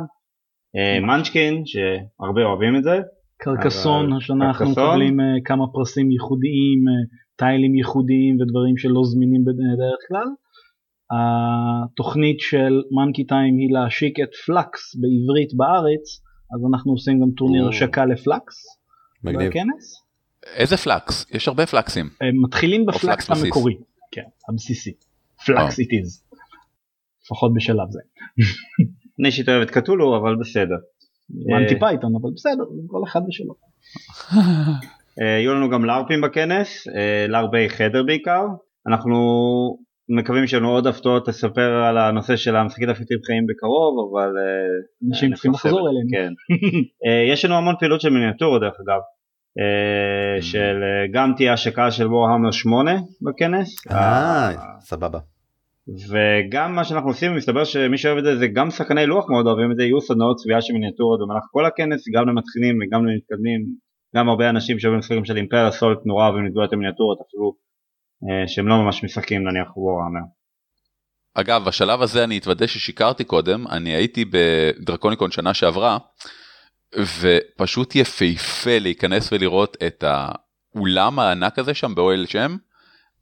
אה, 0.77 1.00
מנצ'קין 1.00 1.62
שהרבה 1.67 2.45
אוהבים 2.45 2.77
את 2.77 2.83
זה. 2.83 2.99
קרקסון 3.37 4.12
השנה 4.12 4.49
אנחנו 4.49 4.71
מקבלים 4.71 5.21
אה, 5.21 5.25
כמה 5.45 5.65
פרסים 5.73 6.11
ייחודיים, 6.11 6.79
אה, 6.89 7.17
טיילים 7.37 7.75
ייחודיים 7.75 8.41
ודברים 8.41 8.77
שלא 8.77 9.03
זמינים 9.05 9.45
בדרך 9.45 10.00
כלל. 10.09 10.29
התוכנית 11.12 12.41
של 12.41 12.83
מנקי 12.91 13.25
טיימס 13.25 13.57
היא 13.57 13.71
להשיק 13.75 14.21
את 14.21 14.35
פלאקס 14.47 14.97
בעברית 15.00 15.55
בארץ, 15.57 16.05
אז 16.55 16.61
אנחנו 16.71 16.93
עושים 16.93 17.21
גם 17.21 17.31
טורניר 17.37 17.69
השקה 17.69 18.05
לפלאקס. 18.05 18.57
מגניב. 19.25 19.50
בכנס. 19.50 20.10
איזה 20.47 20.76
פלאקס? 20.76 21.26
יש 21.30 21.49
הרבה 21.49 21.66
פלאקסים. 21.66 22.11
הם 22.20 22.44
מתחילים 22.44 22.87
בפלאקס 22.87 23.30
בסיס. 23.30 23.44
המקורי, 23.44 23.75
כן, 24.12 24.23
הבסיסי. 24.49 24.92
פלאקס 25.47 25.80
אה. 25.80 25.85
it 25.85 25.88
is. 25.88 26.37
לפחות 27.25 27.54
בשלב 27.54 27.90
זה. 27.90 28.00
אני 29.18 29.28
אישית 29.28 29.49
אוהב 29.49 29.62
את 29.62 29.70
קטולו 29.70 30.16
אבל 30.16 30.37
בסדר. 30.37 30.76
מנטי 31.30 31.75
אה, 31.75 31.80
פייתון, 31.80 32.12
אבל 32.23 32.30
בסדר, 32.35 32.64
כל 32.87 33.00
אחד 33.06 33.20
ושלו. 33.28 33.54
אה, 35.20 35.26
יהיו 35.26 35.54
לנו 35.54 35.70
גם 35.70 35.85
LARPים 35.85 36.21
בכנס, 36.20 36.88
אה, 36.88 37.26
LARPי 37.29 37.69
חדר 37.68 38.02
בעיקר. 38.02 38.47
אנחנו 38.87 39.16
מקווים 40.09 40.47
שיהיו 40.47 40.61
לנו 40.61 40.70
עוד 40.70 40.87
הפתעות 40.87 41.28
לספר 41.28 41.85
על 41.85 41.99
הנושא 41.99 42.37
של 42.37 42.56
המשחקית 42.56 42.88
הפתיתים 42.88 43.18
חיים 43.26 43.47
בקרוב, 43.47 44.12
אבל... 44.12 44.28
אה, 44.38 45.09
אנשים 45.09 45.32
צריכים. 45.35 45.52
לחזור 45.52 45.88
אלינו. 45.88 46.09
כן. 46.12 46.32
אה, 47.06 47.32
יש 47.32 47.44
לנו 47.44 47.54
המון 47.54 47.75
פעילות 47.78 48.00
של 48.00 48.11
מיניאטורות 48.11 48.61
דרך 48.61 48.75
אגב. 48.87 49.00
אה, 49.59 50.42
של 50.42 50.83
אה, 50.83 51.07
גם 51.12 51.33
תהיה 51.37 51.52
השקה 51.52 51.90
של 51.90 52.07
וורהמר 52.07 52.50
8 52.50 52.92
בכנס. 53.23 53.87
אה, 53.90 54.50
סבבה. 54.80 55.19
וגם 55.88 56.75
מה 56.75 56.85
שאנחנו 56.85 57.09
עושים 57.09 57.37
מסתבר 57.37 57.64
שמי 57.64 57.99
שאוהב 57.99 58.19
את 58.19 58.25
זה 58.25 58.37
זה 58.37 58.47
גם 58.47 58.71
שחקני 58.71 59.07
לוח 59.07 59.30
מאוד 59.30 59.47
אוהבים 59.47 59.73
את 59.73 59.76
זה 59.76 59.83
יהיו 59.83 60.00
סדנאות 60.00 60.37
צביעה 60.37 60.61
של 60.61 60.73
מיניאטורות 60.73 61.21
במהלך 61.21 61.45
כל 61.50 61.66
הכנס 61.66 62.04
גם 62.14 62.28
למתחילים 62.28 62.78
וגם 62.83 63.07
למתקדמים 63.07 63.61
גם 64.16 64.28
הרבה 64.28 64.50
אנשים 64.50 64.78
שאוהבים 64.78 64.99
משחקים 64.99 65.25
של 65.25 65.37
אימפריה 65.37 65.71
סולט 65.71 65.99
נורא 66.07 66.28
אוהבים 66.28 66.47
לגדול 66.47 66.64
את 66.64 66.73
המיניאטורות 66.73 67.19
אפילו 67.28 67.54
אה, 68.25 68.49
שהם 68.49 68.69
לא 68.69 68.76
ממש 68.76 69.04
משחקים 69.04 69.42
נניח 69.49 69.76
וורהמר. 69.76 70.26
אגב, 71.35 71.64
בשלב 71.64 72.02
הזה 72.02 72.25
אני 72.25 72.38
אתוודה 72.38 72.66
ששיקרתי 72.66 73.25
קודם, 73.25 73.66
אני 73.66 73.90
הייתי 73.90 74.25
בדרקוניקון 74.25 75.30
שנה 75.30 75.54
שעברה, 75.54 75.99
ופשוט 76.94 77.94
יפהפה 77.94 78.78
להיכנס 78.78 79.32
ולראות 79.32 79.76
את 79.87 80.04
האולם 80.06 81.18
הענק 81.18 81.59
הזה 81.59 81.75
שם 81.75 81.94
באוהל 81.94 82.26
שם, 82.26 82.56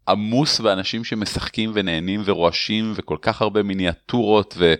עמוס 0.08 0.60
באנשים 0.60 1.04
שמשחקים 1.04 1.70
ונהנים 1.74 2.22
ורועשים 2.24 2.92
וכל 2.96 3.16
כך 3.22 3.42
הרבה 3.42 3.62
מיניאטורות 3.62 4.54
ו... 4.58 4.74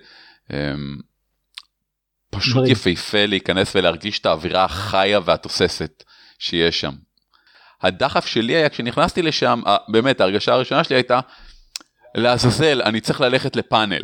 אמ, 0.53 0.97
דברים. 2.33 2.73
יפהפה 2.73 3.27
להיכנס 3.27 3.77
ולהרגיש 3.77 4.19
את 4.19 4.27
האווירה 4.27 4.65
החיה 4.65 5.21
והתוססת 5.25 6.05
שיש 6.39 6.81
שם. 6.81 6.93
הדחף 7.83 8.27
שלי 8.27 8.57
היה 8.57 8.69
כשנכנסתי 8.69 9.23
לשם, 9.23 9.63
באמת 9.89 10.21
ההרגשה 10.21 10.53
הראשונה 10.53 10.85
שלי 10.85 10.97
הייתה, 10.97 11.21
לעזאזל, 12.15 12.83
אני 12.83 13.01
צריך 13.01 13.21
ללכת 13.21 13.57
לפאנל. 13.57 14.03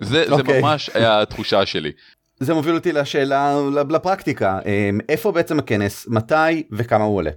זה, 0.00 0.24
זה 0.28 0.32
אוקיי. 0.32 0.60
ממש 0.60 0.90
היה 0.94 1.22
התחושה 1.22 1.66
שלי. 1.66 1.92
זה 2.38 2.54
מוביל 2.54 2.74
אותי 2.74 2.92
לשאלה 2.92 3.54
לפרקטיקה. 3.90 4.58
אמ, 4.66 4.98
איפה 5.08 5.32
בעצם 5.32 5.58
הכנס? 5.58 6.08
מתי 6.08 6.62
וכמה 6.72 7.04
הוא 7.04 7.16
עולה. 7.16 7.30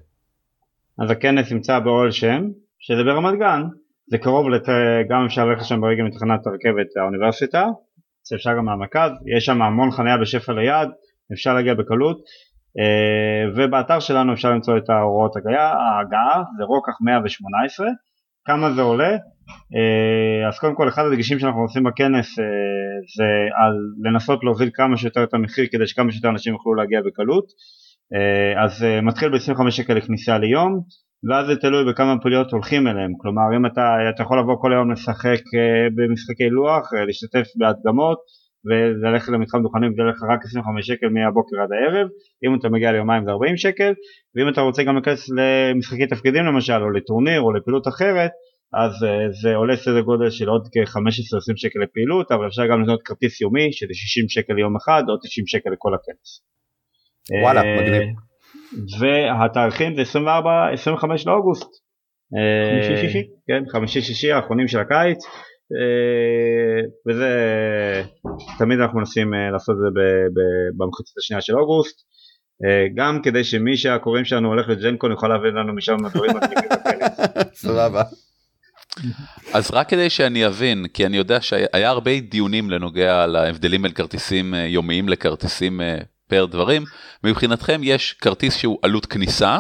אז 1.04 1.12
הכנס 1.12 1.52
נמצא 1.52 1.80
באוהל 1.80 2.12
שם 2.12 2.44
שזה 2.80 3.04
ברמת 3.04 3.40
גן. 3.40 3.64
זה 4.08 4.18
קרוב 4.18 4.50
לת... 4.50 4.70
גם 5.10 5.26
אפשר 5.26 5.46
ללכת 5.46 5.66
שם 5.66 5.82
ברגע 5.82 6.04
מתחנת 6.04 6.48
הרכבת 6.48 6.98
האוניברסיטה 6.98 7.66
אפשר 8.36 8.58
גם 8.58 8.66
מהמרכז. 8.66 9.12
יש 9.38 9.46
שם 9.46 9.62
המון 9.62 9.92
חניה 9.92 10.18
בשפע 10.18 10.54
ליד 10.54 10.90
אפשר 11.34 11.54
להגיע 11.54 11.74
בקלות. 11.74 12.18
אה, 12.80 13.52
ובאתר 13.56 14.00
שלנו 14.00 14.34
אפשר 14.34 14.52
למצוא 14.52 14.78
את 14.78 14.90
ההוראות 14.90 15.36
הגעה, 15.38 16.44
זה 16.58 16.64
רוקח 16.64 16.94
118 17.02 17.88
כמה 18.46 18.72
זה 18.72 18.82
עולה 18.82 19.18
אז 20.48 20.60
קודם 20.60 20.76
כל 20.76 20.90
אחד 20.90 21.04
הדגשים 21.06 21.40
שאנחנו 21.40 21.62
עושים 21.62 21.84
בכנס 21.84 22.40
אה, 22.40 22.46
זה 23.18 23.30
על 23.64 23.74
לנסות 24.04 24.44
להוזיל 24.44 24.70
כמה 24.74 24.98
שיותר 24.98 25.24
את 25.24 25.34
המחיר 25.34 25.66
כדי 25.72 25.88
שכמה 25.88 26.12
שיותר 26.12 26.30
אנשים 26.30 26.54
יוכלו 26.54 26.76
להגיע 26.76 27.02
בקלות. 27.02 27.46
אה, 28.14 28.64
אז 28.64 28.84
אה, 28.84 29.02
מתחיל 29.02 29.30
ב-25 29.30 29.72
שקל 29.72 29.94
לכניסה 29.94 30.38
ליום 30.38 30.82
ואז 31.30 31.46
זה 31.48 31.56
תלוי 31.56 31.84
בכמה 31.92 32.20
פעילויות 32.22 32.52
הולכים 32.52 32.88
אליהם. 32.88 33.12
כלומר 33.22 33.58
אם 33.58 33.66
אתה, 33.66 33.96
אתה 34.16 34.24
יכול 34.24 34.40
לבוא 34.40 34.56
כל 34.62 34.74
היום 34.74 34.92
לשחק 34.92 35.42
אה, 35.56 35.88
במשחקי 35.96 36.50
לוח, 36.50 36.94
אה, 36.94 37.06
להשתתף 37.06 37.48
בהדגמות 37.56 38.18
וללכת 38.66 39.30
למתחם 39.30 39.62
דוכנים 39.62 39.92
וזה 39.92 40.04
לך 40.04 40.24
רק 40.32 40.40
25 40.44 40.88
שקל 40.88 41.10
מהבוקר 41.10 41.56
עד 41.64 41.70
הערב. 41.72 42.08
אם 42.44 42.60
אתה 42.60 42.70
מגיע 42.70 42.92
ליומיים 42.92 43.26
זה 43.26 43.32
40 43.32 43.58
שקל. 43.58 43.94
ואם 44.36 44.50
אתה 44.50 44.62
רוצה 44.62 44.84
גם 44.84 44.96
להיכנס 44.96 45.30
למשחקי 45.30 46.08
תפקידים 46.08 46.46
למשל 46.46 46.82
או 46.82 46.90
לטורניר 46.90 47.42
או 47.42 47.54
לפעילות 47.54 47.88
אחרת 47.88 48.32
אז 48.74 49.04
אה, 49.04 49.32
זה 49.42 49.56
עולה 49.56 49.78
סדר 49.78 50.02
גודל 50.02 50.30
של 50.30 50.50
עוד 50.50 50.68
כ-15-20 50.72 51.54
שקל 51.56 51.80
לפעילות 51.80 52.32
אבל 52.32 52.48
אפשר 52.48 52.68
גם 52.72 52.82
לקנות 52.82 53.02
כרטיס 53.06 53.42
יומי 53.42 53.74
שזה 53.74 53.94
60 53.94 54.30
שקל 54.30 54.54
ליום 54.54 54.76
אחד 54.76 55.04
או 55.10 55.18
90 55.18 55.48
שקל 55.48 55.70
לכל 55.70 55.92
הכנס. 55.94 56.44
וואלה, 57.44 57.62
אה, 57.62 57.82
מגניב. 57.82 58.02
והתאריכים 59.00 59.96
זה 59.96 60.02
24-25 60.02 61.26
לאוגוסט. 61.26 61.70
אה, 62.38 62.86
חמישי 62.88 63.02
שישי? 63.02 63.28
כן, 63.48 63.64
חמישי 63.72 64.02
שישי 64.02 64.32
האחרונים 64.32 64.68
של 64.68 64.80
הקיץ. 64.80 65.18
וזה 67.08 67.30
תמיד 68.60 68.80
אנחנו 68.80 69.00
מנסים 69.00 69.34
לעשות 69.54 69.76
את 69.76 69.94
זה 69.94 70.02
במחצית 70.78 71.18
השנייה 71.18 71.42
של 71.42 71.54
אוגוסט. 71.60 72.00
גם 72.96 73.22
כדי 73.24 73.44
שמי 73.44 73.78
שהקוראים 73.78 74.26
שלנו 74.26 74.48
הולך 74.48 74.70
לג'נקון 74.70 75.12
יוכל 75.12 75.28
להביא 75.28 75.50
לנו 75.50 75.76
משם 75.76 75.96
דברים 76.14 76.32
מגניבים 76.32 76.70
בכנס. 76.70 77.20
סבבה. 77.64 78.04
אז 79.54 79.72
רק 79.72 79.90
כדי 79.90 80.10
שאני 80.10 80.48
אבין, 80.48 80.86
כי 80.94 81.06
אני 81.06 81.18
יודע 81.18 81.42
שהיה 81.42 81.90
הרבה 81.90 82.20
דיונים 82.20 82.70
לנוגע 82.70 83.28
להבדלים 83.28 83.82
בין 83.82 83.92
כרטיסים 83.92 84.54
אה, 84.54 84.60
יומיים 84.60 85.10
לכרטיסים 85.10 85.82
אה, 85.82 85.98
פר 86.28 86.46
דברים, 86.46 86.84
מבחינתכם 87.24 87.82
יש 87.84 88.14
כרטיס 88.14 88.56
שהוא 88.58 88.80
עלות 88.82 89.06
כניסה, 89.06 89.58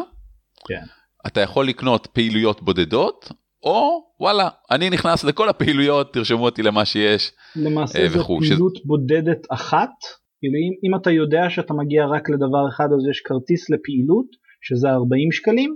כן. 0.67 0.81
אתה 1.27 1.41
יכול 1.41 1.67
לקנות 1.67 2.07
פעילויות 2.13 2.62
בודדות, 2.62 3.31
או 3.63 4.03
וואלה, 4.19 4.50
אני 4.71 4.89
נכנס 4.89 5.24
לכל 5.24 5.50
הפעילויות, 5.50 6.13
תרשמו 6.13 6.45
אותי 6.45 6.63
למה 6.63 6.86
שיש. 6.86 7.31
למעשה 7.55 8.00
אה, 8.00 8.09
זו 8.09 8.25
פעילות 8.39 8.86
בודדת 8.86 9.48
אחת, 9.50 9.95
כאילו 10.39 10.55
אם, 10.55 10.74
אם 10.83 11.01
אתה 11.01 11.12
יודע 11.12 11.50
שאתה 11.50 11.74
מגיע 11.74 12.05
רק 12.05 12.29
לדבר 12.29 12.69
אחד 12.69 12.86
אז 12.86 13.07
יש 13.12 13.21
כרטיס 13.25 13.69
לפעילות 13.69 14.25
שזה 14.62 14.89
40 14.89 15.31
שקלים, 15.31 15.75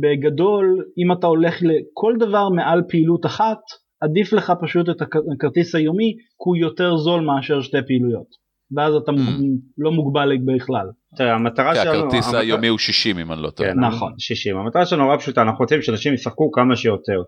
בגדול 0.00 0.66
אם 0.98 1.12
אתה 1.12 1.26
הולך 1.26 1.54
לכל 1.62 2.14
דבר 2.18 2.48
מעל 2.48 2.82
פעילות 2.88 3.26
אחת 3.26 3.58
עדיף 4.00 4.32
לך 4.32 4.52
פשוט 4.62 4.88
את 4.88 5.02
הכ- 5.02 5.34
הכרטיס 5.36 5.74
היומי 5.74 6.12
כי 6.16 6.44
הוא 6.46 6.56
יותר 6.56 6.96
זול 6.96 7.20
מאשר 7.20 7.60
שתי 7.62 7.78
פעילויות 7.86 8.46
ואז 8.76 8.94
אתה 8.94 9.12
מוג- 9.12 9.44
לא 9.78 9.92
מוגבל 9.92 10.28
בכלל. 10.56 10.86
תראה, 11.16 11.34
המטרה 11.34 11.74
כי 11.74 11.80
שלנו... 11.82 11.98
הכרטיס 11.98 12.26
המטרה- 12.26 12.40
היומי 12.40 12.68
הוא 12.68 12.78
60 12.78 13.18
אם 13.18 13.32
אני 13.32 13.42
לא 13.42 13.50
טועה. 13.50 13.72
כן, 13.72 13.80
נכון. 13.80 14.12
60. 14.18 14.56
המטרה 14.56 14.86
שלנו 14.86 15.04
נורא 15.04 15.16
פשוטה, 15.16 15.42
אנחנו 15.42 15.58
רוצים 15.62 15.82
שאנשים 15.82 16.14
ישחקו 16.14 16.50
כמה 16.50 16.76
שיותר. 16.76 17.22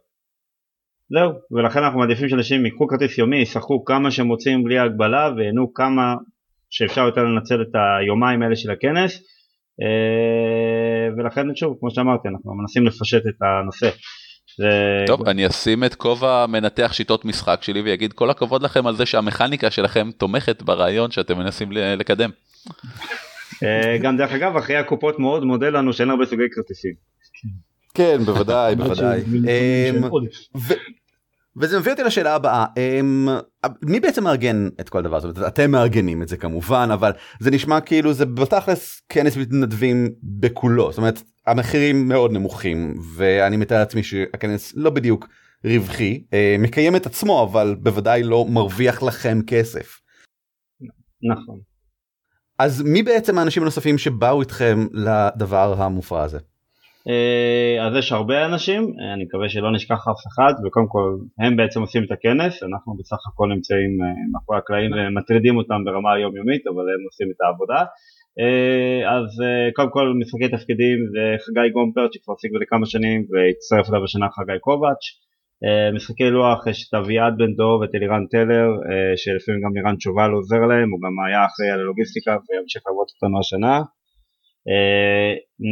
זהו, 1.10 1.30
ולכן 1.50 1.78
אנחנו 1.82 1.98
מעדיפים 1.98 2.28
שאנשים 2.28 2.64
ייקחו 2.64 2.86
כרטיס 2.86 3.18
יומי, 3.18 3.36
ישחקו 3.36 3.84
כמה 3.84 4.10
שהם 4.10 4.28
רוצים 4.28 4.64
בלי 4.64 4.78
הגבלה 4.78 5.30
וייהנו 5.36 5.72
כמה 5.74 6.14
שאפשר 6.70 7.00
יותר 7.06 7.20
לנצל 7.24 7.62
את 7.62 7.68
היומיים 8.02 8.42
האלה 8.42 8.56
של 8.56 8.70
הכנס. 8.70 9.22
אה, 9.82 9.88
ולכן 11.18 11.46
שוב, 11.54 11.76
כמו 11.80 11.90
שאמרתי, 11.90 12.28
אנחנו 12.28 12.54
מנסים 12.54 12.86
לפשט 12.86 13.22
את 13.28 13.34
הנושא. 13.42 13.90
זה- 14.58 15.04
טוב, 15.06 15.28
אני 15.28 15.46
אשים 15.46 15.84
את 15.84 15.94
כובע 15.94 16.46
מנתח 16.46 16.92
שיטות 16.92 17.24
משחק 17.24 17.58
שלי 17.62 17.80
ויגיד 17.82 18.12
כל 18.12 18.30
הכבוד 18.30 18.62
לכם 18.62 18.86
על 18.86 18.96
זה 18.96 19.06
שהמכניקה 19.06 19.70
שלכם 19.70 20.10
תומכת 20.16 20.62
ברעיון 20.62 21.10
שאתם 21.10 21.38
מנסים 21.38 21.72
לקדם. 21.72 22.30
אה, 23.62 23.98
גם 24.02 24.16
דרך 24.16 24.32
אגב, 24.32 24.56
אחרי 24.56 24.76
הקופות 24.76 25.18
מאוד 25.18 25.44
מודה 25.44 25.70
לנו 25.70 25.92
שאין 25.92 26.10
הרבה 26.10 26.26
סוגי 26.26 26.42
כרטיסים. 26.54 26.92
כן 27.94 28.18
בוודאי 28.26 28.74
בוודאי. 28.84 29.20
וזה 31.60 31.78
מביא 31.78 31.92
אותי 31.92 32.02
לשאלה 32.02 32.34
הבאה 32.34 32.66
אמ, 32.76 33.28
מי 33.82 34.00
בעצם 34.00 34.24
מארגן 34.24 34.68
את 34.80 34.88
כל 34.88 34.98
הדבר 34.98 35.16
הזה 35.16 35.46
אתם 35.46 35.70
מארגנים 35.70 36.22
את 36.22 36.28
זה 36.28 36.36
כמובן 36.36 36.88
אבל 36.92 37.12
זה 37.40 37.50
נשמע 37.50 37.80
כאילו 37.80 38.12
זה 38.12 38.26
בתכלס 38.26 39.02
כנס 39.08 39.36
מתנדבים 39.36 40.08
בכולו 40.22 40.90
זאת 40.90 40.98
אומרת 40.98 41.22
המחירים 41.46 42.08
מאוד 42.08 42.32
נמוכים 42.32 42.94
ואני 43.14 43.56
מתאר 43.56 43.78
לעצמי 43.78 44.02
שהכנס 44.02 44.72
לא 44.76 44.90
בדיוק 44.90 45.28
רווחי 45.64 46.24
אה, 46.32 46.56
מקיים 46.58 46.96
את 46.96 47.06
עצמו 47.06 47.42
אבל 47.42 47.76
בוודאי 47.80 48.22
לא 48.22 48.46
מרוויח 48.48 49.02
לכם 49.02 49.38
כסף 49.46 50.00
נכון. 51.32 51.60
אז 52.58 52.82
מי 52.82 53.02
בעצם 53.02 53.38
האנשים 53.38 53.62
הנוספים 53.62 53.98
שבאו 53.98 54.40
איתכם 54.40 54.86
לדבר 54.92 55.82
המופרע 55.82 56.22
הזה. 56.22 56.38
אה, 57.08 57.86
אז 57.86 57.96
יש 57.96 58.12
הרבה 58.12 58.46
אנשים, 58.46 58.82
אה, 59.00 59.14
אני 59.14 59.24
מקווה 59.24 59.48
שלא 59.48 59.72
נשכח 59.72 60.08
אף 60.12 60.22
אחד, 60.28 60.54
וקודם 60.64 60.86
כל 60.88 61.16
הם 61.38 61.56
בעצם 61.56 61.80
עושים 61.80 62.04
את 62.04 62.12
הכנס, 62.12 62.62
אנחנו 62.62 62.94
בסך 62.98 63.20
הכל 63.28 63.48
נמצאים 63.54 63.92
אה, 64.02 64.06
מאחורי 64.32 64.58
הקלעים 64.58 64.90
ומטרידים 64.92 65.56
אותם 65.56 65.80
ברמה 65.84 66.12
היומיומית, 66.12 66.66
אבל 66.66 66.84
הם 66.92 67.02
עושים 67.08 67.28
את 67.32 67.40
העבודה. 67.40 67.80
אז 69.16 69.28
קודם 69.76 69.90
כל 69.90 70.06
משחקי 70.20 70.48
תפקידים 70.48 70.98
זה 71.12 71.24
חגי 71.44 71.70
גומפרט 71.76 72.12
שכבר 72.12 72.32
עוסק 72.34 72.48
בזה 72.54 72.64
כמה 72.68 72.86
שנים 72.86 73.24
והצטרף 73.30 73.90
אליו 73.90 74.04
השנה 74.04 74.26
חגי 74.36 74.58
קובץ'. 74.60 75.04
משחקי 75.94 76.30
לוח 76.30 76.66
יש 76.66 76.88
את 76.88 76.94
אביעד 76.94 77.34
בן 77.38 77.52
דור 77.54 77.80
ואת 77.80 77.94
אלירן 77.94 78.24
טלר 78.30 78.68
שלפעמים 79.16 79.60
גם 79.64 79.72
לירן 79.76 80.00
שובל 80.00 80.30
עוזר 80.30 80.62
להם, 80.70 80.88
הוא 80.92 81.00
גם 81.04 81.14
היה 81.26 81.40
אחראי 81.46 81.70
על 81.70 81.80
הלוגיסטיקה 81.80 82.30
וימשיך 82.30 82.82
לעבוד 82.86 83.06
אותנו 83.14 83.40
השנה. 83.40 83.74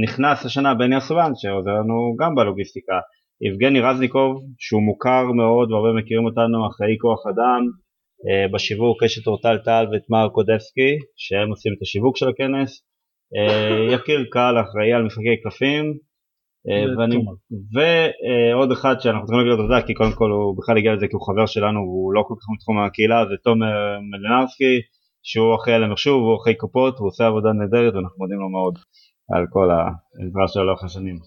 נכנס 0.03 0.45
השנה 0.47 0.75
בני 0.75 0.95
יוסובן 0.95 1.31
שעוזר 1.35 1.71
לנו 1.71 2.17
גם 2.21 2.35
בלוגיסטיקה. 2.35 2.99
יבגני 3.41 3.81
רזניקוב 3.81 4.43
שהוא 4.59 4.83
מוכר 4.83 5.25
מאוד 5.33 5.73
והרבה 5.73 5.93
מכירים 6.01 6.25
אותנו 6.25 6.67
אחראי 6.69 6.97
כוח 7.01 7.27
אדם 7.27 7.63
אה, 8.27 8.49
בשיווק 8.53 9.03
יש 9.03 9.19
את 9.19 9.27
אורטל 9.27 9.59
טל 9.59 9.87
ואת 9.93 10.11
מר 10.11 10.29
קודפסקי 10.29 10.93
שהם 11.17 11.49
עושים 11.51 11.73
את 11.77 11.83
השיווק 11.83 12.17
של 12.17 12.29
הכנס. 12.29 12.71
אה, 13.37 13.87
יקיר 13.95 14.25
קל 14.31 14.55
אחראי 14.61 14.93
על 14.93 15.03
משחקי 15.03 15.37
קלפים. 15.43 15.85
אה, 16.69 16.99
ואני, 16.99 17.17
ועוד 17.75 18.71
אחד 18.73 18.95
שאנחנו 19.01 19.27
צריכים 19.27 19.39
להגיד 19.39 19.59
לו 19.59 19.63
תודה 19.65 19.87
כי 19.87 19.95
קודם 19.95 20.13
כל 20.15 20.31
הוא 20.31 20.57
בכלל 20.59 20.79
הגיע 20.79 20.93
לזה 20.95 21.07
כי 21.09 21.17
הוא 21.17 21.27
חבר 21.27 21.47
שלנו 21.47 21.81
והוא 21.81 22.15
לא 22.15 22.23
כל 22.29 22.35
כך 22.39 22.47
מתחום 22.55 22.79
הקהילה 22.79 23.25
זה 23.31 23.35
תומר 23.45 23.77
מלינרסקי 24.11 24.75
שהוא 25.29 25.55
אחראי 25.57 25.77
על 25.77 25.85
המחשוב 25.85 26.23
הוא 26.23 26.37
אחראי 26.37 26.57
קופות 26.63 26.99
הוא 26.99 27.09
עושה 27.09 27.27
עבודה 27.27 27.51
נהדרת 27.61 27.95
ואנחנו 27.95 28.19
מודים 28.19 28.39
לו 28.43 28.49
מאוד 28.57 28.75
על 29.35 29.45
כל 29.55 29.69
העזרה 29.71 30.49
שלו 30.49 30.65
לאורך 30.67 30.85
השנים. 30.85 31.19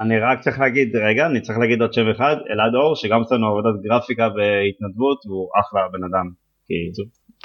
אני 0.00 0.18
רק 0.18 0.40
צריך 0.40 0.58
להגיד, 0.60 0.96
רגע, 0.96 1.26
אני 1.26 1.40
צריך 1.40 1.58
להגיד 1.58 1.80
עוד 1.82 1.92
שם 1.92 2.08
אחד, 2.14 2.36
אלעד 2.50 2.74
אור, 2.74 2.96
שגם 2.96 3.20
עושה 3.20 3.34
לנו 3.34 3.46
עבודת 3.46 3.74
גרפיקה 3.84 4.26
והתנדבות, 4.36 5.18
והוא 5.26 5.48
אחלה 5.60 5.80
בן 5.92 6.04
אדם. 6.08 6.26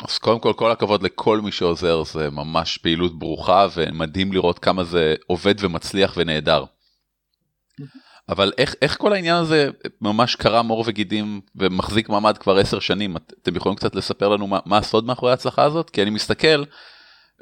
אז 0.05 0.17
קודם 0.17 0.39
כל 0.39 0.53
כל 0.55 0.71
הכבוד 0.71 1.03
לכל 1.03 1.39
מי 1.41 1.51
שעוזר 1.51 2.03
זה 2.03 2.29
ממש 2.29 2.77
פעילות 2.77 3.19
ברוכה 3.19 3.67
ומדהים 3.75 4.33
לראות 4.33 4.59
כמה 4.59 4.83
זה 4.83 5.15
עובד 5.27 5.55
ומצליח 5.63 6.13
ונהדר. 6.17 6.63
אבל 8.29 8.51
איך, 8.57 8.75
איך 8.81 8.97
כל 8.97 9.13
העניין 9.13 9.35
הזה 9.35 9.69
ממש 10.01 10.35
קרה 10.35 10.61
מור 10.61 10.83
וגידים 10.87 11.41
ומחזיק 11.55 12.09
מעמד 12.09 12.37
כבר 12.37 12.57
עשר 12.57 12.79
שנים 12.79 13.15
אתם 13.17 13.55
יכולים 13.55 13.75
קצת 13.75 13.95
לספר 13.95 14.29
לנו 14.29 14.47
מה, 14.47 14.59
מה 14.65 14.77
הסוד 14.77 15.05
מאחורי 15.05 15.31
ההצלחה 15.31 15.63
הזאת 15.63 15.89
כי 15.89 16.01
אני 16.01 16.09
מסתכל 16.09 16.63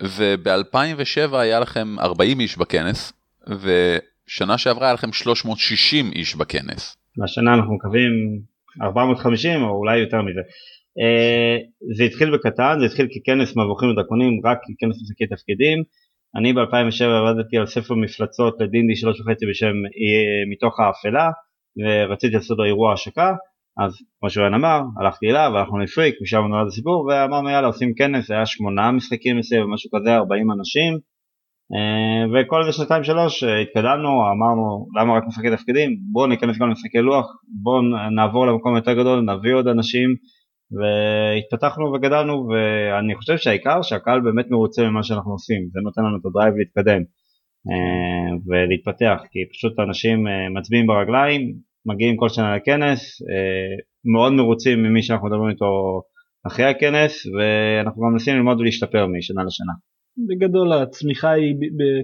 וב-2007 0.02 1.36
היה 1.36 1.60
לכם 1.60 1.96
40 2.00 2.40
איש 2.40 2.58
בכנס 2.58 3.14
שנה 4.30 4.58
שעברה 4.58 4.86
היה 4.86 4.94
לכם 4.94 5.12
360 5.12 6.12
איש 6.16 6.36
בכנס. 6.36 6.98
השנה 7.24 7.54
אנחנו 7.54 7.74
מקווים 7.74 8.12
450 8.82 9.64
או 9.64 9.70
אולי 9.70 10.00
יותר 10.00 10.22
מזה. 10.22 10.42
אה, 11.00 11.58
זה 11.98 12.04
התחיל 12.04 12.34
בקטן, 12.34 12.76
זה 12.80 12.86
התחיל 12.86 13.08
ככנס 13.08 13.56
מבוכים 13.56 13.90
ודרקונים, 13.90 14.42
רק 14.46 14.58
ככנס 14.58 15.02
משחקי 15.02 15.28
תפקידים. 15.28 15.84
אני 16.36 16.54
ב-2007 16.54 17.06
עבדתי 17.06 17.58
על 17.58 17.66
ספר 17.66 17.96
מפלצות 17.96 18.56
לדינדי 18.60 18.96
שלוש 18.96 19.22
וחצי 19.22 19.46
בשם 19.46 19.74
מתוך 20.52 20.80
האפלה, 20.80 21.30
ורציתי 21.78 22.36
לעשות 22.36 22.58
לו 22.58 22.66
אירוע 22.66 22.94
השקה, 22.94 23.34
אז 23.78 23.92
כמו 24.20 24.30
שאורן 24.30 24.54
אמר, 24.54 24.82
הלכתי 25.02 25.26
אליו, 25.30 25.52
הלכנו 25.56 25.80
לפריק, 25.80 26.16
משם 26.22 26.42
נולד 26.50 26.68
הסיפור, 26.68 27.06
ואמרנו 27.06 27.50
יאללה 27.50 27.68
עושים 27.68 27.94
כנס, 27.94 28.32
היה 28.32 28.46
שמונה 28.46 28.92
משחקים 28.92 29.38
מסביב, 29.38 29.64
משהו 29.66 29.90
כזה, 29.96 30.16
40 30.16 30.52
אנשים, 30.52 30.94
אה, 31.74 32.24
וכל 32.32 32.62
איזה 32.62 32.72
שנתיים 32.78 33.04
שלוש 33.04 33.44
אה, 33.44 33.62
התקדמנו, 33.62 34.10
אמרנו 34.32 34.88
למה 35.00 35.18
רק 35.18 35.24
משחקי 35.28 35.52
תפקידים, 35.52 35.98
בואו 36.12 36.28
ניכנס 36.28 36.58
גם 36.58 36.68
למשחקי 36.70 36.98
לוח, 36.98 37.26
בואו 37.64 37.82
נעבור 38.16 38.48
למקום 38.48 38.76
יותר 38.76 38.94
גדול, 38.94 39.22
נביא 39.22 39.54
עוד 39.54 39.68
אנשים 39.68 40.10
והתפתחנו 40.78 41.94
וגדלנו 41.94 42.48
ואני 42.50 43.16
חושב 43.16 43.38
שהעיקר 43.38 43.82
שהקהל 43.82 44.22
באמת 44.22 44.52
מרוצה 44.52 44.90
ממה 44.90 45.04
שאנחנו 45.04 45.32
עושים, 45.32 45.70
זה 45.74 45.80
נותן 45.84 46.02
לנו 46.02 46.18
את 46.18 46.26
הדרייב 46.26 46.54
להתקדם 46.58 47.02
אה, 47.70 48.38
ולהתפתח, 48.48 49.22
כי 49.32 49.40
פשוט 49.52 49.80
אנשים 49.80 50.28
מצביעים 50.58 50.88
ברגליים, 50.88 51.54
מגיעים 51.86 52.18
כל 52.18 52.30
שנה 52.30 52.56
לכנס, 52.56 53.22
מאוד 54.06 54.34
מרוצים 54.34 54.84
ממי 54.84 55.04
שאנחנו 55.04 55.28
מדברים 55.28 55.50
איתו 55.50 56.02
אחרי 56.48 56.66
הכנס 56.66 57.26
ואנחנו 57.26 58.02
גם 58.02 58.12
מנסים 58.12 58.36
ללמוד 58.36 58.60
ולהשתפר 58.60 59.06
משנה 59.08 59.44
לשנה. 59.44 59.74
בגדול 60.28 60.74
הצמיחה 60.74 61.32
היא 61.32 61.56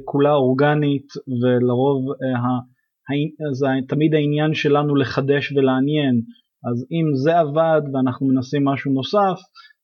כולה 0.06 0.34
אורגנית 0.34 1.08
ולרוב 1.42 2.06
אה, 2.12 3.54
זה 3.54 3.68
תמיד 3.88 4.14
העניין 4.14 4.54
שלנו 4.54 4.96
לחדש 4.96 5.52
ולעניין 5.52 6.22
אז 6.70 6.78
אם 6.96 7.06
זה 7.24 7.40
עבד 7.40 7.82
ואנחנו 7.92 8.28
מנסים 8.28 8.66
משהו 8.66 8.92
נוסף 8.94 9.38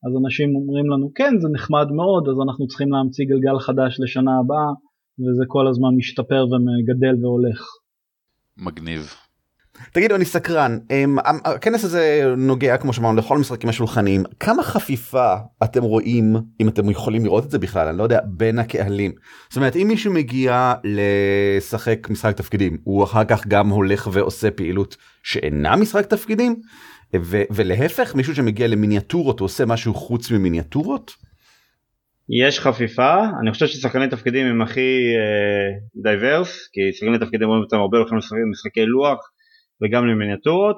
אז 0.04 0.12
אנשים 0.22 0.56
אומרים 0.56 0.86
לנו 0.91 1.08
כן 1.15 1.34
זה 1.41 1.48
נחמד 1.56 1.88
מאוד 2.00 2.24
אז 2.30 2.38
אנחנו 2.46 2.67
צריכים 2.67 2.91
להמציא 2.91 3.26
גלגל 3.32 3.60
חדש 3.60 3.91
לשנה 4.04 4.32
הבאה 4.39 4.72
וזה 5.22 5.44
כל 5.48 5.67
הזמן 5.67 5.91
משתפר 5.98 6.44
ומגדל 6.52 7.15
והולך. 7.22 7.62
מגניב. 8.58 9.20
תגידו 9.91 10.15
אני 10.15 10.26
סקרן 10.26 10.78
אמ, 10.91 11.20
אמ, 11.20 11.38
הכנס 11.46 11.84
הזה 11.84 12.34
נוגע 12.38 12.78
כמו 12.78 12.94
שאמרנו 12.94 13.17
לכל 13.17 13.38
משחקים 13.38 13.70
השולחנים 13.70 14.24
כמה 14.39 14.63
חפיפה 14.63 15.36
אתם 15.63 15.84
רואים 15.84 16.36
אם 16.62 16.67
אתם 16.67 16.89
יכולים 16.89 17.24
לראות 17.24 17.46
את 17.46 17.52
זה 17.52 17.60
בכלל 17.60 17.88
אני 17.88 17.98
לא 17.98 18.04
יודע 18.04 18.20
בין 18.26 18.60
הקהלים? 18.60 19.12
זאת 19.50 19.58
אומרת 19.58 19.76
אם 19.76 19.88
מישהו 19.88 20.13
מגיע 20.13 20.74
לשחק 20.84 22.10
משחק 22.10 22.38
תפקידים 22.38 22.78
הוא 22.84 23.04
אחר 23.04 23.24
כך 23.24 23.48
גם 23.48 23.70
הולך 23.70 24.10
ועושה 24.12 24.52
פעילות 24.52 24.98
שאינה 25.24 25.76
משחק 25.76 26.06
תפקידים? 26.06 26.56
ו- 27.15 27.44
ולהפך 27.52 28.15
מישהו 28.15 28.36
שמגיע 28.36 28.67
למיניאטורות 28.67 29.39
הוא 29.39 29.46
עושה 29.46 29.65
משהו 29.65 29.94
חוץ 29.94 30.32
ממיניאטורות. 30.32 31.12
יש 32.30 32.60
חפיפה, 32.60 33.15
אני 33.41 33.52
חושב 33.52 33.67
ששחקני 33.67 34.08
תפקידים 34.08 34.48
הם 34.48 34.62
הכי 34.62 35.00
diverse, 36.04 36.65
uh, 36.65 36.70
כי 36.74 36.82
שחקני 36.94 37.20
תפקידים 37.20 37.48
רואים 37.48 37.63
אותם 37.63 37.78
הרבה 37.78 37.98
הולכים 37.98 38.17
לשחק 38.17 38.38
משחקי 38.52 38.86
לוח, 38.86 39.32
וגם 39.84 40.08
למיניאטורות. 40.08 40.78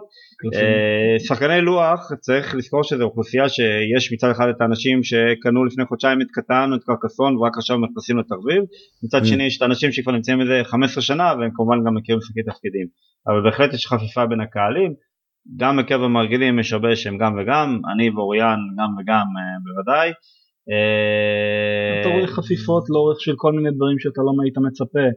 אה, 0.56 1.20
שחקני 1.20 1.62
לוח 1.62 2.12
צריך 2.20 2.56
לזכור 2.56 2.84
שזו 2.84 3.04
אוכלוסייה 3.04 3.50
שיש 3.50 4.13
מצד 4.13 4.30
אחד 4.32 4.48
את 4.50 4.62
האנשים 4.62 5.04
שקנו 5.04 5.66
לפני 5.66 5.86
חודשיים 5.86 6.22
את 6.22 6.28
קטן 6.32 6.70
או 6.72 6.76
את 6.76 6.84
קרקסון 6.84 7.38
ורק 7.38 7.58
עכשיו 7.58 7.78
נכנסים 7.78 8.18
לתרביב, 8.18 8.63
מצד 9.04 9.22
mm. 9.22 9.26
שני 9.26 9.44
יש 9.44 9.58
את 9.58 9.62
האנשים 9.62 9.92
שכבר 9.92 10.12
נמצאים 10.12 10.42
איזה 10.42 10.62
15 10.63 11.02
שנה 11.02 11.34
והם 11.39 11.52
כמובן 11.56 11.78
גם 11.86 11.96
מכירים 11.96 12.18
משחקי 12.20 12.44
תפקידים, 12.44 12.88
אבל 13.28 13.44
בהחלט 13.44 13.74
יש 13.74 13.88
חפיפה 13.88 14.26
בין 14.26 14.42
הקהלים, 14.42 14.94
גם 15.58 15.78
בקרב 15.78 16.02
המרגילים 16.04 16.60
יש 16.60 16.74
הרבה 16.74 16.96
שהם 16.96 17.18
גם 17.18 17.34
וגם, 17.38 17.80
אני 17.94 18.10
ואוריאן 18.10 18.60
גם 18.78 18.89
וגם 18.98 19.28
אה, 19.38 19.56
בוודאי. 19.63 20.10
אה, 20.72 22.02
אתה 22.02 22.10
רואה 22.10 22.28
חפיפות 22.28 22.84
לאורך 22.89 23.22
של 23.22 23.34
כל 23.38 23.52
מיני 23.54 23.72
דברים 23.76 24.00
שאתה 24.00 24.22
לא 24.22 24.32
היית 24.44 24.58
מצפה. 24.58 25.08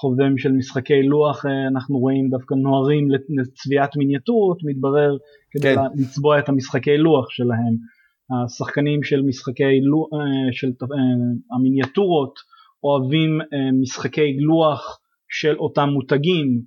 חובבים 0.00 0.38
של 0.38 0.52
משחקי 0.52 1.02
לוח 1.02 1.46
אה, 1.46 1.68
אנחנו 1.68 1.98
רואים 1.98 2.28
דווקא 2.30 2.54
נוהרים 2.54 3.08
לצביעת 3.38 3.96
מיניאטורות 3.96 4.58
מתברר 4.64 5.16
כדי 5.50 5.74
כן. 5.74 5.80
לצבוע 5.94 6.38
את 6.38 6.48
המשחקי 6.48 6.96
לוח 6.96 7.30
שלהם. 7.30 7.74
השחקנים 8.44 9.02
של 9.02 9.22
משחקי 9.22 9.80
לוח, 9.80 10.08
אה, 10.12 10.52
של 10.52 10.68
אה, 10.82 11.56
המיניאטורות 11.56 12.34
אוהבים 12.84 13.40
משחקי 13.82 14.36
לוח 14.38 14.98
של 15.28 15.56
אותם 15.56 15.88
מותגים. 15.88 16.60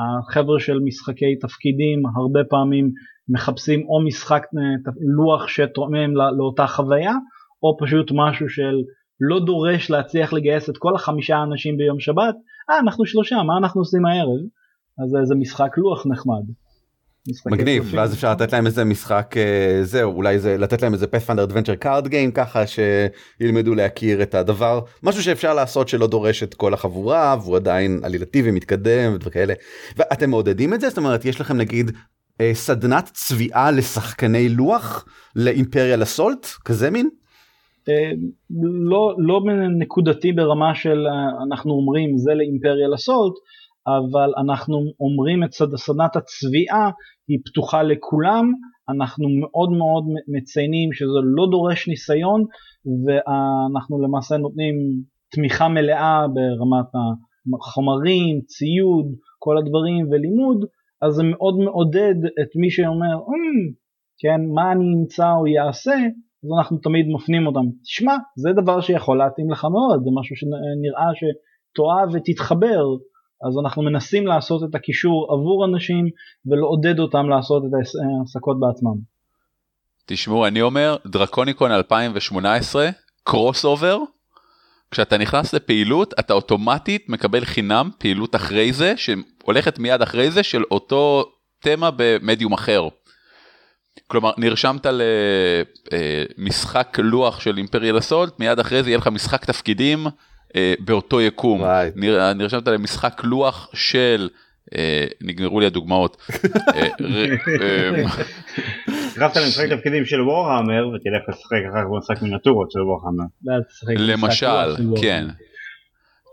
החבר'ה 0.00 0.60
של 0.60 0.78
משחקי 0.84 1.36
תפקידים 1.36 2.02
הרבה 2.16 2.40
פעמים 2.50 2.90
מחפשים 3.28 3.80
או 3.88 4.04
משחק 4.06 4.42
לוח 5.16 5.48
שתואם 5.48 6.16
לאותה 6.38 6.66
חוויה 6.66 7.14
או 7.62 7.76
פשוט 7.80 8.12
משהו 8.14 8.48
של 8.48 8.74
לא 9.20 9.40
דורש 9.46 9.90
להצליח 9.90 10.32
לגייס 10.32 10.70
את 10.70 10.78
כל 10.78 10.94
החמישה 10.94 11.42
אנשים 11.42 11.76
ביום 11.76 12.00
שבת, 12.00 12.34
אה 12.70 12.78
אנחנו 12.78 13.06
שלושה, 13.06 13.36
מה 13.36 13.58
אנחנו 13.58 13.80
עושים 13.80 14.06
הערב? 14.06 14.40
אז 15.02 15.28
זה 15.28 15.34
משחק 15.34 15.78
לוח 15.78 16.06
נחמד. 16.06 16.44
מגניב 17.46 17.90
ואז 17.94 18.14
אפשר 18.14 18.32
לתת 18.32 18.52
להם 18.52 18.66
איזה 18.66 18.84
משחק 18.84 19.34
אה, 19.36 19.84
זהו 19.84 20.12
אולי 20.12 20.38
זה 20.38 20.58
לתת 20.58 20.82
להם 20.82 20.94
איזה 20.94 21.06
Pathfinder 21.06 21.42
Adventure 21.42 21.74
Card 21.74 22.08
Game 22.08 22.30
ככה 22.30 22.62
שילמדו 22.66 23.74
להכיר 23.74 24.22
את 24.22 24.34
הדבר 24.34 24.80
משהו 25.02 25.22
שאפשר 25.22 25.54
לעשות 25.54 25.88
שלא 25.88 26.06
דורש 26.06 26.42
את 26.42 26.54
כל 26.54 26.74
החבורה 26.74 27.36
והוא 27.42 27.56
עדיין 27.56 28.00
עלילתי 28.02 28.42
ומתקדם 28.44 29.16
וכאלה 29.22 29.54
ואתם 29.96 30.30
מעודדים 30.30 30.74
את 30.74 30.80
זה 30.80 30.88
זאת 30.88 30.98
אומרת 30.98 31.24
יש 31.24 31.40
לכם 31.40 31.56
נגיד 31.56 31.90
אה, 32.40 32.50
סדנת 32.54 33.10
צביעה 33.14 33.70
לשחקני 33.70 34.48
לוח 34.48 35.04
לאימפריאל 35.36 36.02
אסולט 36.02 36.46
כזה 36.64 36.90
מין. 36.90 37.08
אה, 37.88 38.10
לא, 38.90 39.14
לא 39.18 39.40
נקודתי 39.78 40.32
ברמה 40.32 40.74
של 40.74 41.06
אה, 41.06 41.42
אנחנו 41.46 41.72
אומרים 41.72 42.18
זה 42.18 42.34
לאימפריאל 42.34 42.94
אסולט, 42.94 43.34
אבל 43.86 44.32
אנחנו 44.42 44.76
אומרים 45.00 45.44
את 45.44 45.52
סדנת 45.76 46.16
הצביעה 46.16 46.90
היא 47.28 47.38
פתוחה 47.44 47.82
לכולם, 47.82 48.52
אנחנו 48.88 49.26
מאוד 49.40 49.70
מאוד 49.70 50.04
מציינים 50.28 50.92
שזה 50.92 51.20
לא 51.22 51.46
דורש 51.50 51.88
ניסיון 51.88 52.44
ואנחנו 53.06 54.02
למעשה 54.02 54.36
נותנים 54.36 54.74
תמיכה 55.32 55.68
מלאה 55.68 56.26
ברמת 56.34 56.90
החומרים, 57.60 58.40
ציוד, 58.40 59.06
כל 59.38 59.58
הדברים 59.58 60.06
ולימוד, 60.10 60.64
אז 61.02 61.12
זה 61.14 61.22
מאוד 61.22 61.58
מעודד 61.58 62.14
את 62.42 62.56
מי 62.56 62.70
שאומר, 62.70 63.14
אמ, 63.14 63.72
כן, 64.18 64.40
מה 64.54 64.72
אני 64.72 64.84
אמצא 64.94 65.32
או 65.32 65.46
יעשה, 65.46 65.96
אז 66.44 66.50
אנחנו 66.58 66.78
תמיד 66.78 67.06
מפנים 67.08 67.46
אותם, 67.46 67.66
תשמע, 67.84 68.16
זה 68.36 68.50
דבר 68.62 68.80
שיכול 68.80 69.18
להתאים 69.18 69.50
לך 69.50 69.64
מאוד, 69.64 70.00
זה 70.04 70.10
משהו 70.20 70.36
שנראה 70.36 71.10
שתאהב 71.18 72.08
ותתחבר, 72.14 72.84
אז 73.48 73.54
אנחנו 73.64 73.82
מנסים 73.82 74.26
לעשות 74.26 74.70
את 74.70 74.74
הקישור 74.74 75.32
עבור 75.32 75.64
אנשים 75.64 76.04
ולעודד 76.46 76.98
אותם 76.98 77.28
לעשות 77.28 77.62
את 77.64 77.70
ההעסקות 77.74 78.56
בעצמם. 78.60 78.96
תשמעו, 80.06 80.46
אני 80.46 80.62
אומר, 80.62 80.96
דרקוניקון 81.06 81.70
2018, 81.70 82.88
קרוס 83.24 83.64
אובר, 83.64 83.98
כשאתה 84.90 85.18
נכנס 85.18 85.54
לפעילות, 85.54 86.14
אתה 86.18 86.32
אוטומטית 86.34 87.08
מקבל 87.08 87.44
חינם 87.44 87.90
פעילות 87.98 88.34
אחרי 88.34 88.72
זה, 88.72 88.94
שהולכת 88.96 89.78
מיד 89.78 90.02
אחרי 90.02 90.30
זה, 90.30 90.42
של 90.42 90.62
אותו 90.70 91.24
תמה 91.58 91.90
במדיום 91.96 92.52
אחר. 92.52 92.88
כלומר, 94.10 94.30
נרשמת 94.38 94.86
למשחק 96.38 96.98
לוח 97.02 97.40
של 97.40 97.56
אימפריאל 97.56 97.98
אסולט, 97.98 98.40
מיד 98.40 98.58
אחרי 98.58 98.82
זה 98.82 98.90
יהיה 98.90 98.98
לך 98.98 99.06
משחק 99.06 99.44
תפקידים 99.44 100.06
אה, 100.56 100.74
באותו 100.78 101.20
יקום. 101.20 101.62
נר, 101.96 102.32
נרשמת 102.32 102.68
למשחק 102.68 103.20
לוח 103.24 103.70
של, 103.74 104.28
אה, 104.74 105.06
נגמרו 105.20 105.60
לי 105.60 105.66
הדוגמאות. 105.66 106.16
החלפת 108.88 109.36
למשחק 109.36 109.66
תפקידים 109.70 110.04
של 110.04 110.20
וורהמר 110.20 110.88
ותלך 110.88 111.28
לשחק 111.28 111.58
אחר 111.70 111.82
כך 111.82 111.86
במשחק 111.92 112.22
מיניאטורות 112.22 112.70
של 112.70 112.80
וורהמר. 112.80 113.24
למשל, 113.96 114.76
כן. 115.00 115.26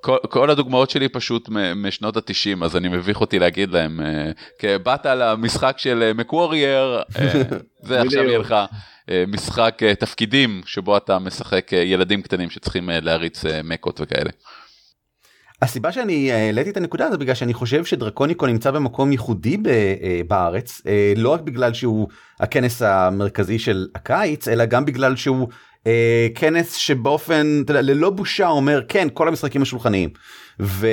כל, 0.08 0.18
כל 0.30 0.50
הדוגמאות 0.50 0.90
שלי 0.90 1.10
פשוט 1.10 1.50
משנות 1.76 2.18
התשעים 2.18 2.64
אז 2.64 2.76
אני 2.76 2.88
מביך 2.88 3.22
אותי 3.22 3.40
להגיד 3.40 3.72
להם 3.72 4.02
אה, 4.02 4.32
כי 4.60 4.68
באת 4.84 5.06
למשחק 5.06 5.76
של 5.78 6.12
מקוורייר 6.16 7.02
זה 7.88 8.02
עכשיו 8.02 8.24
יהיה 8.24 8.40
לך 8.40 8.56
משחק 9.28 9.84
תפקידים 10.00 10.62
שבו 10.66 10.98
אתה 10.98 11.20
משחק 11.20 11.72
ילדים 11.74 12.22
קטנים 12.22 12.50
שצריכים 12.50 12.90
להריץ 12.94 13.44
מקות 13.64 14.02
וכאלה. 14.02 14.30
הסיבה 15.62 15.92
שאני 15.92 16.32
העליתי 16.32 16.70
את 16.70 16.78
הנקודה 16.78 17.06
הזו 17.06 17.18
בגלל 17.18 17.36
שאני 17.36 17.54
חושב 17.54 17.86
שדרקוניקו 17.86 18.48
נמצא 18.48 18.72
במקום 18.72 19.12
ייחודי 19.12 19.58
בארץ 20.28 20.82
לא 21.16 21.30
רק 21.30 21.42
בגלל 21.42 21.74
שהוא 21.74 22.08
הכנס 22.40 22.82
המרכזי 22.82 23.60
של 23.60 23.88
הקיץ 23.96 24.48
אלא 24.48 24.66
גם 24.66 24.86
בגלל 24.86 25.16
שהוא 25.16 25.48
אה, 25.88 26.28
כנס 26.36 26.74
שבאופן 26.74 27.62
אתה 27.66 27.72
יודע, 27.72 27.82
ללא 27.82 28.10
בושה 28.10 28.48
אומר 28.48 28.82
כן 28.88 29.08
כל 29.14 29.28
המשחקים 29.28 29.62
השולחניים 29.62 30.10
ו, 30.60 30.88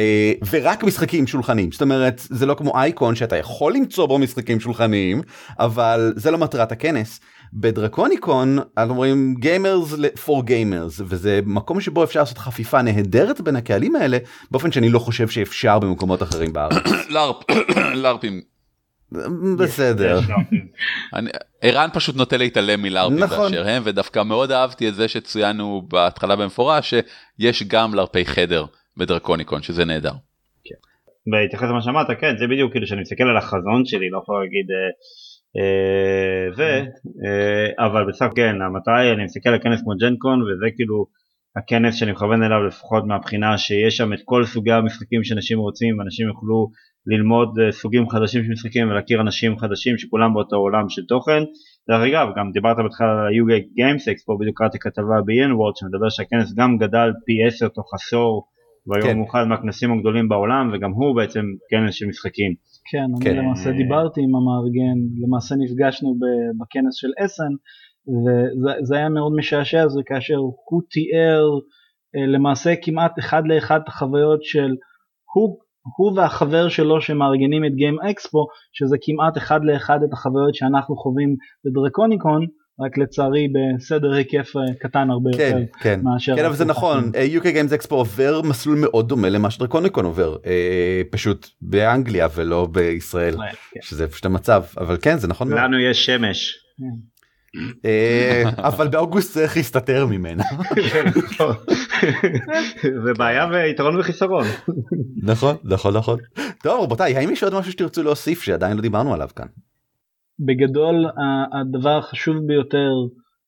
ורק 0.51 0.85
משחקים 0.85 1.27
שולחניים 1.27 1.73
זאת 1.73 1.83
אומרת 1.83 2.21
זה 2.31 2.47
לא 2.47 2.55
כמו 2.55 2.79
אייקון 2.79 3.15
שאתה 3.15 3.37
יכול 3.37 3.75
למצוא 3.75 4.07
בו 4.07 4.19
משחקים 4.19 4.61
שולחניים 4.61 5.23
אבל 5.59 6.13
זה 6.17 6.31
לא 6.31 6.39
מטרת 6.39 6.73
הכנס. 6.73 7.21
בדרקוניקון 7.57 8.59
אנחנו 8.77 8.93
אומרים 8.93 9.35
gamers 9.39 9.95
for 10.25 10.45
gamers 10.45 11.01
וזה 11.05 11.41
מקום 11.47 11.81
שבו 11.81 12.05
אפשר 12.05 12.21
לעשות 12.21 12.39
חפיפה 12.39 12.83
נהדרת 12.83 13.41
בין 13.41 13.57
הקהלים 13.57 13.97
האלה 13.97 14.19
באופן 14.51 14.73
שאני 14.73 14.89
לא 14.89 14.99
חושב 14.99 15.29
שאפשר 15.29 15.79
במקומות 15.79 16.23
אחרים 16.23 16.53
בארץ. 16.53 16.83
LARPים 18.03 18.41
בסדר. 19.59 20.21
ערן 21.63 21.89
פשוט 21.93 22.17
נוטה 22.17 22.37
להתעלם 22.37 22.83
מ 22.83 22.88
LARPים 22.88 23.19
נכון. 23.19 23.53
באשר 23.53 23.69
הם 23.69 23.83
ודווקא 23.87 24.23
מאוד 24.23 24.51
אהבתי 24.51 24.89
את 24.89 24.95
זה 24.95 25.09
שצוינו 25.09 25.83
בהתחלה 25.89 26.37
במפורש 26.37 26.95
שיש 26.95 27.63
גם 27.63 27.95
LARPי 27.95 28.25
חדר 28.25 28.65
בדרקוניקון 28.97 29.63
שזה 29.63 29.85
נהדר. 29.85 30.13
כן. 30.65 30.75
בהתייחס 31.31 31.69
למה 31.69 31.83
שאמרת 31.83 32.07
כן 32.21 32.37
זה 32.39 32.47
בדיוק 32.47 32.73
כאילו 32.73 32.87
שאני 32.87 33.01
מסתכל 33.01 33.25
על 33.25 33.37
החזון 33.37 33.85
שלי 33.85 34.11
לא 34.11 34.19
יכול 34.23 34.43
להגיד 34.43 34.67
אה, 34.71 34.91
אה, 35.57 36.55
זה 36.57 36.85
אה, 37.25 37.87
אבל 37.87 38.09
בסך 38.09 38.27
כן 38.37 38.63
המטרה 38.63 39.01
היא 39.01 39.13
אני 39.13 39.25
מסתכל 39.25 39.49
על 39.49 39.59
כנס 39.63 39.81
כמו 39.83 39.93
ג'נקון 40.01 40.43
וזה 40.43 40.67
כאילו 40.77 41.07
הכנס 41.57 41.95
שאני 41.95 42.13
מכוון 42.13 42.43
אליו 42.43 42.67
לפחות 42.67 43.05
מהבחינה 43.07 43.59
שיש 43.59 43.97
שם 43.97 44.13
את 44.13 44.19
כל 44.25 44.45
סוגי 44.45 44.73
המשחקים 44.73 45.25
שאנשים 45.25 45.59
רוצים 45.59 45.99
ואנשים 45.99 46.27
יוכלו 46.27 46.71
ללמוד 47.07 47.59
אה, 47.59 47.73
סוגים 47.73 48.09
חדשים 48.09 48.45
של 48.45 48.51
משחקים 48.51 48.89
ולהכיר 48.89 49.21
אנשים 49.21 49.59
חדשים 49.59 49.99
שכולם 49.99 50.35
באותו 50.35 50.57
עולם 50.57 50.89
של 50.89 51.03
תוכן. 51.09 51.43
דרך 51.89 52.03
אגב 52.09 52.29
גם 52.37 52.51
דיברת 52.53 52.77
בהתחלה 52.77 53.13
על 53.13 53.19
ה-UK 53.19 53.63
Games 53.79 54.05
Expo 54.13 54.41
בדיוק 54.41 54.59
קראתי 54.59 54.79
כתבה 54.79 55.17
ב-Enward 55.27 55.75
שמדבר 55.81 56.09
שהכנס 56.09 56.55
גם 56.55 56.79
גדל 56.79 57.09
פי 57.27 57.33
10 57.47 57.69
תוך 57.69 57.95
עשור 57.95 58.47
והיום 58.87 59.09
כן. 59.09 59.19
הוא 59.19 59.27
אחד 59.31 59.45
מהכנסים 59.49 59.93
הגדולים 59.93 60.29
בעולם 60.29 60.71
וגם 60.73 60.91
הוא 60.91 61.17
בעצם 61.17 61.45
כנס 61.71 61.95
של 61.95 62.07
משחקים. 62.07 62.55
כן, 62.91 63.09
כן. 63.23 63.31
אני 63.31 63.39
למעשה 63.39 63.71
דיברתי 63.73 64.21
עם 64.21 64.33
המארגן, 64.37 64.99
למעשה 65.23 65.55
נפגשנו 65.59 66.19
בכנס 66.61 66.95
של 67.01 67.09
אסן 67.25 67.53
וזה 68.09 68.97
היה 68.97 69.09
מאוד 69.09 69.33
משעשע 69.37 69.89
זה 69.89 70.01
כאשר 70.07 70.37
הוא 70.37 70.83
תיאר 70.91 71.59
אה, 72.17 72.27
למעשה 72.27 72.75
כמעט 72.83 73.19
אחד 73.19 73.43
לאחד 73.47 73.81
את 73.83 73.89
החוויות 73.89 74.45
של 74.45 74.75
הוא, 75.35 75.59
הוא 75.97 76.19
והחבר 76.19 76.69
שלו 76.69 77.01
שמארגנים 77.01 77.65
את 77.65 77.75
גיים 77.75 78.01
אקספו 78.01 78.47
שזה 78.73 78.97
כמעט 79.03 79.37
אחד 79.37 79.61
לאחד 79.65 79.99
את 80.09 80.13
החוויות 80.13 80.55
שאנחנו 80.55 80.97
חווים 80.97 81.37
בדרקוניקון 81.65 82.47
רק 82.81 82.99
לצערי 82.99 83.49
בסדר 83.49 84.13
היקף 84.13 84.57
אה, 84.57 84.75
קטן 84.81 85.11
הרבה 85.11 85.31
כן, 85.37 85.59
יותר 85.59 85.73
כן. 85.81 86.01
מאשר... 86.03 86.37
כן 86.37 86.45
אבל 86.45 86.55
זה 86.55 86.65
נכון 86.65 87.13
אה, 87.15 87.27
UK 87.37 87.45
Games 87.45 87.83
Expo 87.83 87.95
עובר 87.95 88.43
מסלול 88.43 88.79
מאוד 88.81 89.09
דומה 89.09 89.29
למה 89.29 89.51
שדרקוניקון 89.51 90.05
עובר 90.05 90.37
אה, 90.47 91.03
פשוט 91.11 91.49
באנגליה 91.63 92.29
ולא 92.35 92.69
בישראל 92.73 93.35
כן. 93.37 93.81
שזה 93.83 94.09
פשוט 94.09 94.27
המצב 94.27 94.65
אבל 94.79 94.97
כן 95.03 95.19
זה 95.19 95.29
נכון 95.29 95.49
לנו 95.49 95.69
מאוד. 95.69 95.91
יש 95.91 96.07
שמש. 96.07 96.59
כן. 97.55 97.89
אה, 97.89 98.43
אבל 98.69 98.89
באוגוסט 98.89 99.33
צריך 99.33 99.57
להסתתר 99.57 100.07
ממנה. 100.07 100.43
זה 103.05 103.13
בעיה 103.19 103.47
ויתרון 103.53 104.01
וחיסרון. 104.01 104.45
נכון 105.23 105.57
נכון 105.65 105.97
נכון. 105.97 106.19
טוב 106.63 106.85
רבותיי 106.85 107.17
האם 107.17 107.31
יש 107.31 107.43
עוד 107.43 107.55
משהו 107.55 107.73
שתרצו 107.73 108.03
להוסיף 108.03 108.43
שעדיין 108.43 108.77
לא 108.77 108.83
דיברנו 108.83 109.15
עליו 109.15 109.29
כאן. 109.37 109.47
בגדול 110.47 111.07
הדבר 111.53 111.99
החשוב 111.99 112.37
ביותר 112.47 112.91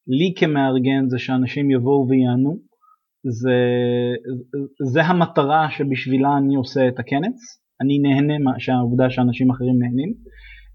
לי 0.09 0.33
כמארגן 0.37 1.09
זה 1.09 1.19
שאנשים 1.19 1.71
יבואו 1.71 2.07
ויענו. 2.09 2.59
זה, 3.29 3.59
זה 4.93 5.03
המטרה 5.03 5.71
שבשבילה 5.71 6.29
אני 6.39 6.57
עושה 6.57 6.89
את 6.89 6.99
הכנס. 6.99 7.63
אני 7.81 7.99
נהנה 7.99 8.35
מהעובדה 8.39 9.11
שאנשים 9.11 9.51
אחרים 9.51 9.79
נהנים. 9.79 10.15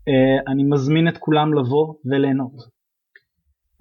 אה, 0.08 0.52
אני 0.52 0.63
מזמין 0.63 1.08
את 1.08 1.17
כולם 1.17 1.54
לבוא 1.54 1.94
וליהנות. 2.06 2.81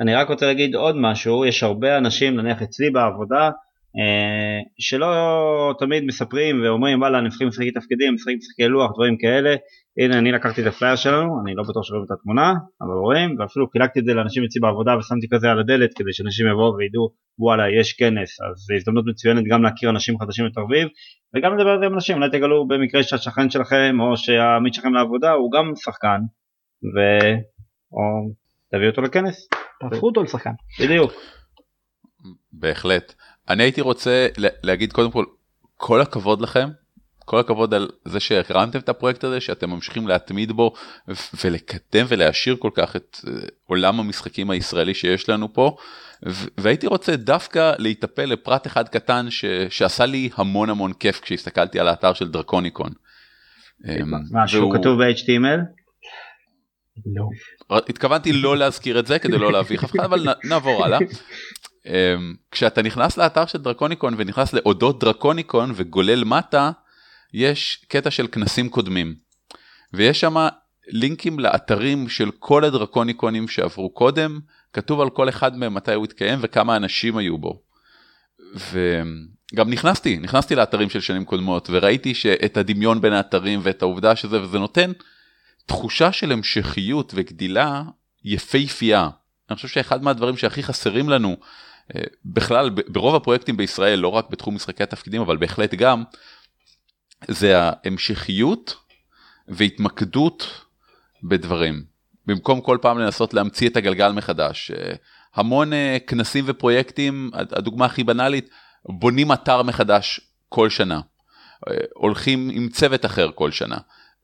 אני 0.00 0.14
רק 0.14 0.28
רוצה 0.28 0.46
להגיד 0.46 0.74
עוד 0.74 0.96
משהו, 0.96 1.44
יש 1.44 1.62
הרבה 1.62 1.98
אנשים, 1.98 2.36
נניח 2.36 2.62
אצלי 2.62 2.90
בעבודה, 2.90 3.50
אה, 3.98 4.60
שלא 4.78 5.74
תמיד 5.78 6.04
מספרים 6.04 6.62
ואומרים 6.64 7.00
וואלה 7.00 7.18
אני 7.18 7.28
משחק 7.28 7.46
משחקי 7.46 7.70
תפקידים, 7.70 8.14
משחק 8.14 8.32
משחקי 8.38 8.68
לוח, 8.68 8.90
דברים 8.94 9.16
כאלה, 9.18 9.54
הנה 9.98 10.18
אני 10.18 10.32
לקחתי 10.32 10.62
את 10.62 10.66
הפלייר 10.66 10.96
שלנו, 10.96 11.40
אני 11.42 11.54
לא 11.54 11.62
בטוח 11.62 11.84
שרואים 11.84 12.04
את 12.04 12.10
התמונה, 12.10 12.54
אבל 12.82 12.94
רואים, 13.04 13.36
ואפילו 13.38 13.66
חילקתי 13.72 14.00
את 14.00 14.04
זה 14.04 14.14
לאנשים 14.14 14.44
אצלי 14.44 14.60
בעבודה 14.60 14.98
ושמתי 14.98 15.26
כזה 15.32 15.50
על 15.50 15.60
הדלת 15.60 15.90
כדי 15.96 16.12
שאנשים 16.12 16.46
יבואו 16.46 16.76
וידעו 16.76 17.08
וואלה 17.38 17.64
יש 17.80 17.92
כנס, 17.92 18.40
אז 18.40 18.56
זו 18.56 18.74
הזדמנות 18.74 19.04
מצוינת 19.06 19.44
גם 19.50 19.62
להכיר 19.62 19.90
אנשים 19.90 20.18
חדשים 20.18 20.46
לתרביב 20.46 20.88
וגם 21.36 21.58
לדבר 21.58 21.70
על 21.70 21.80
זה 21.80 21.86
עם 21.86 21.94
אנשים, 21.94 22.16
אולי 22.16 22.30
תגלו 22.30 22.68
במקרה 22.68 23.02
שהשכן 23.02 23.50
שלכם 23.50 23.96
או 24.00 24.16
שהעמית 24.16 24.74
שלכם 24.74 24.94
לעבודה 24.94 25.30
הוא 25.32 25.52
גם 25.52 25.72
שחקן, 25.76 26.20
ו... 26.94 26.98
או 27.92 28.30
תביא 28.72 28.88
אותו 28.88 29.02
לכנס. 29.02 29.59
תהפכו 29.80 30.06
אותו 30.06 30.22
לשחקן. 30.22 30.50
בדיוק. 30.80 31.12
בהחלט. 32.52 33.14
אני 33.48 33.62
הייתי 33.62 33.80
רוצה 33.80 34.26
להגיד 34.38 34.92
קודם 34.92 35.10
כל 35.10 35.24
כל 35.76 36.00
הכבוד 36.00 36.40
לכם 36.40 36.68
כל 37.30 37.40
הכבוד 37.40 37.74
על 37.74 37.88
זה 38.04 38.20
שהקרנתם 38.20 38.78
את 38.78 38.88
הפרויקט 38.88 39.24
הזה 39.24 39.40
שאתם 39.40 39.70
ממשיכים 39.70 40.08
להתמיד 40.08 40.52
בו 40.52 40.72
ולקדם 41.44 42.06
ולהעשיר 42.08 42.56
כל 42.58 42.70
כך 42.74 42.96
את 42.96 43.16
אה, 43.26 43.32
עולם 43.66 44.00
המשחקים 44.00 44.50
הישראלי 44.50 44.94
שיש 44.94 45.28
לנו 45.28 45.52
פה 45.52 45.76
והייתי 46.58 46.86
רוצה 46.86 47.16
דווקא 47.16 47.72
להיטפל 47.78 48.24
לפרט 48.24 48.66
אחד 48.66 48.88
קטן 48.88 49.30
ש... 49.30 49.44
שעשה 49.68 50.06
לי 50.06 50.30
המון 50.36 50.70
המון 50.70 50.92
כיף 50.92 51.20
כשהסתכלתי 51.20 51.80
על 51.80 51.88
האתר 51.88 52.12
של 52.12 52.28
דרקוניקון. 52.28 52.90
מה 54.30 54.48
שהוא 54.48 54.74
כתוב 54.74 55.02
ב-HTML? 55.02 55.79
לא. 57.06 57.28
התכוונתי 57.88 58.32
לא 58.32 58.56
להזכיר 58.56 58.98
את 58.98 59.06
זה 59.06 59.18
כדי 59.18 59.38
לא 59.38 59.52
להביך 59.52 59.84
אף 59.84 59.90
אחד 59.90 60.04
אבל 60.04 60.26
נעבור 60.44 60.84
הלאה. 60.84 60.98
אמ, 61.86 62.34
כשאתה 62.50 62.82
נכנס 62.82 63.16
לאתר 63.16 63.46
של 63.46 63.58
דרקוניקון 63.58 64.14
ונכנס 64.18 64.52
לאודות 64.52 65.00
דרקוניקון 65.00 65.72
וגולל 65.74 66.24
מטה 66.24 66.70
יש 67.34 67.84
קטע 67.88 68.10
של 68.10 68.26
כנסים 68.26 68.68
קודמים 68.68 69.14
ויש 69.92 70.20
שם 70.20 70.34
לינקים 70.88 71.38
לאתרים 71.38 72.08
של 72.08 72.30
כל 72.38 72.64
הדרקוניקונים 72.64 73.48
שעברו 73.48 73.90
קודם 73.90 74.40
כתוב 74.72 75.00
על 75.00 75.10
כל 75.10 75.28
אחד 75.28 75.56
מהם 75.56 75.74
מתי 75.74 75.94
הוא 75.94 76.04
התקיים 76.04 76.38
וכמה 76.42 76.76
אנשים 76.76 77.16
היו 77.16 77.38
בו. 77.38 77.62
וגם 78.54 79.70
נכנסתי 79.70 80.18
נכנסתי 80.18 80.54
לאתרים 80.54 80.90
של 80.90 81.00
שנים 81.00 81.24
קודמות 81.24 81.68
וראיתי 81.72 82.14
שאת 82.14 82.56
הדמיון 82.56 83.00
בין 83.00 83.12
האתרים 83.12 83.60
ואת 83.62 83.82
העובדה 83.82 84.16
שזה 84.16 84.42
וזה 84.42 84.58
נותן 84.58 84.92
תחושה 85.70 86.12
של 86.12 86.32
המשכיות 86.32 87.12
וגדילה 87.16 87.82
יפהפייה. 88.24 89.08
אני 89.50 89.56
חושב 89.56 89.68
שאחד 89.68 90.02
מהדברים 90.02 90.36
שהכי 90.36 90.62
חסרים 90.62 91.08
לנו 91.08 91.36
אה, 91.94 92.02
בכלל 92.24 92.70
ברוב 92.70 93.14
הפרויקטים 93.14 93.56
בישראל 93.56 93.98
לא 93.98 94.08
רק 94.08 94.30
בתחום 94.30 94.54
משחקי 94.54 94.82
התפקידים 94.82 95.20
אבל 95.20 95.36
בהחלט 95.36 95.74
גם 95.74 96.04
זה 97.28 97.58
ההמשכיות 97.60 98.76
והתמקדות 99.48 100.64
בדברים. 101.22 101.84
במקום 102.26 102.60
כל 102.60 102.78
פעם 102.82 102.98
לנסות 102.98 103.34
להמציא 103.34 103.68
את 103.68 103.76
הגלגל 103.76 104.12
מחדש. 104.12 104.70
אה, 104.70 104.92
המון 105.34 105.72
אה, 105.72 105.96
כנסים 106.06 106.44
ופרויקטים, 106.46 107.30
הדוגמה 107.34 107.84
הכי 107.84 108.04
בנאלית, 108.04 108.50
בונים 108.84 109.32
אתר 109.32 109.62
מחדש 109.62 110.20
כל 110.48 110.70
שנה. 110.70 111.00
הולכים 111.94 112.50
עם 112.52 112.68
צוות 112.68 113.04
אחר 113.04 113.30
כל 113.34 113.50
שנה. 113.50 113.78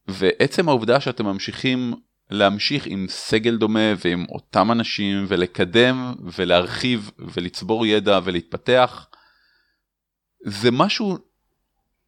ועצם 0.08 0.68
העובדה 0.68 1.00
שאתם 1.00 1.26
ממשיכים 1.26 1.94
להמשיך 2.30 2.86
עם 2.86 3.06
סגל 3.08 3.56
דומה 3.56 3.92
ועם 4.04 4.26
אותם 4.28 4.72
אנשים 4.72 5.24
ולקדם 5.28 6.14
ולהרחיב 6.20 7.10
ולצבור 7.18 7.86
ידע 7.86 8.20
ולהתפתח, 8.24 9.06
זה 10.44 10.70
משהו 10.70 11.18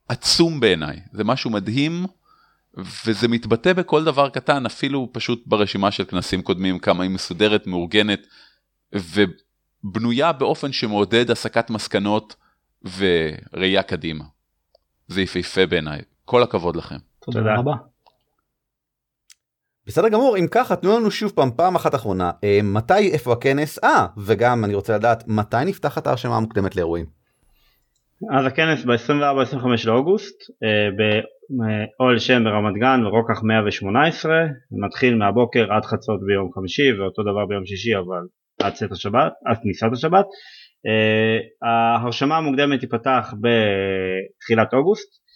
עצום 0.08 0.60
בעיניי, 0.60 1.00
זה 1.12 1.24
משהו 1.24 1.50
מדהים 1.50 2.06
וזה 3.06 3.28
מתבטא 3.28 3.72
בכל 3.72 4.04
דבר 4.04 4.28
קטן, 4.28 4.66
אפילו 4.66 5.08
פשוט 5.12 5.42
ברשימה 5.46 5.90
של 5.90 6.04
כנסים 6.04 6.42
קודמים, 6.42 6.78
כמה 6.78 7.02
היא 7.02 7.10
מסודרת, 7.10 7.66
מאורגנת 7.66 8.26
ובנויה 8.92 10.32
באופן 10.32 10.72
שמעודד 10.72 11.30
הסקת 11.30 11.70
מסקנות 11.70 12.36
וראייה 12.96 13.82
קדימה. 13.82 14.24
זה 15.08 15.22
יפהפה 15.22 15.66
בעיניי, 15.66 16.00
כל 16.24 16.42
הכבוד 16.42 16.76
לכם. 16.76 17.07
תודה 17.32 17.54
רבה. 17.58 17.72
בסדר 19.86 20.08
גמור 20.08 20.36
אם 20.38 20.46
ככה 20.50 20.76
תנו 20.76 20.98
לנו 20.98 21.10
שוב 21.10 21.32
פעם 21.32 21.50
פעם 21.56 21.76
אחת 21.76 21.94
אחרונה 21.94 22.30
אה, 22.44 22.60
מתי 22.62 23.12
איפה 23.12 23.32
הכנס 23.32 23.84
אה 23.84 24.06
וגם 24.26 24.64
אני 24.64 24.74
רוצה 24.74 24.96
לדעת 24.96 25.24
מתי 25.28 25.64
נפתחת 25.66 26.06
ההרשמה 26.06 26.36
המוקדמת 26.36 26.76
לאירועים. 26.76 27.06
אז 28.38 28.46
הכנס 28.46 28.84
ב-24-25 28.84 29.86
לאוגוסט 29.86 30.36
אה, 30.64 30.88
באוהל 31.98 32.18
שם 32.18 32.44
ברמת 32.44 32.74
גן 32.80 33.00
ברוקח 33.02 33.42
118 33.42 34.32
מתחיל 34.86 35.16
מהבוקר 35.16 35.72
עד 35.72 35.84
חצות 35.84 36.20
ביום 36.26 36.52
חמישי 36.54 36.92
ואותו 36.92 37.22
דבר 37.22 37.46
ביום 37.48 37.66
שישי 37.66 37.96
אבל 37.96 38.22
עד 38.62 38.72
צאת 38.72 38.92
השבת 38.92 39.32
עד 39.46 39.56
כניסת 39.62 39.86
השבת. 39.92 40.26
אה, 40.86 41.68
ההרשמה 41.68 42.36
המוקדמת 42.36 42.80
תיפתח 42.80 43.34
בתחילת 43.42 44.74
אוגוסט 44.74 45.08
אה, 45.12 45.27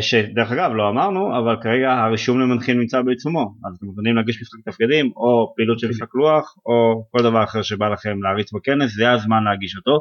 שדרך 0.00 0.52
אגב 0.52 0.70
לא 0.74 0.88
אמרנו 0.88 1.38
אבל 1.38 1.56
כרגע 1.62 1.92
הרישום 1.92 2.40
למנחים 2.40 2.80
נמצא 2.80 3.02
בעיצומו 3.02 3.54
אז 3.66 3.76
אתם 3.76 3.86
מוזמנים 3.86 4.16
להגיש 4.16 4.42
משחק 4.42 4.60
תפקידים 4.64 5.12
או 5.16 5.52
פעילות 5.56 5.78
של 5.78 5.88
משחק 5.88 6.14
לוח 6.14 6.56
או 6.66 7.04
כל 7.10 7.22
דבר 7.22 7.44
אחר 7.44 7.62
שבא 7.62 7.88
לכם 7.88 8.22
להריץ 8.22 8.52
בכנס 8.52 8.94
זה 8.96 9.12
הזמן 9.12 9.44
להגיש 9.44 9.76
אותו 9.76 10.00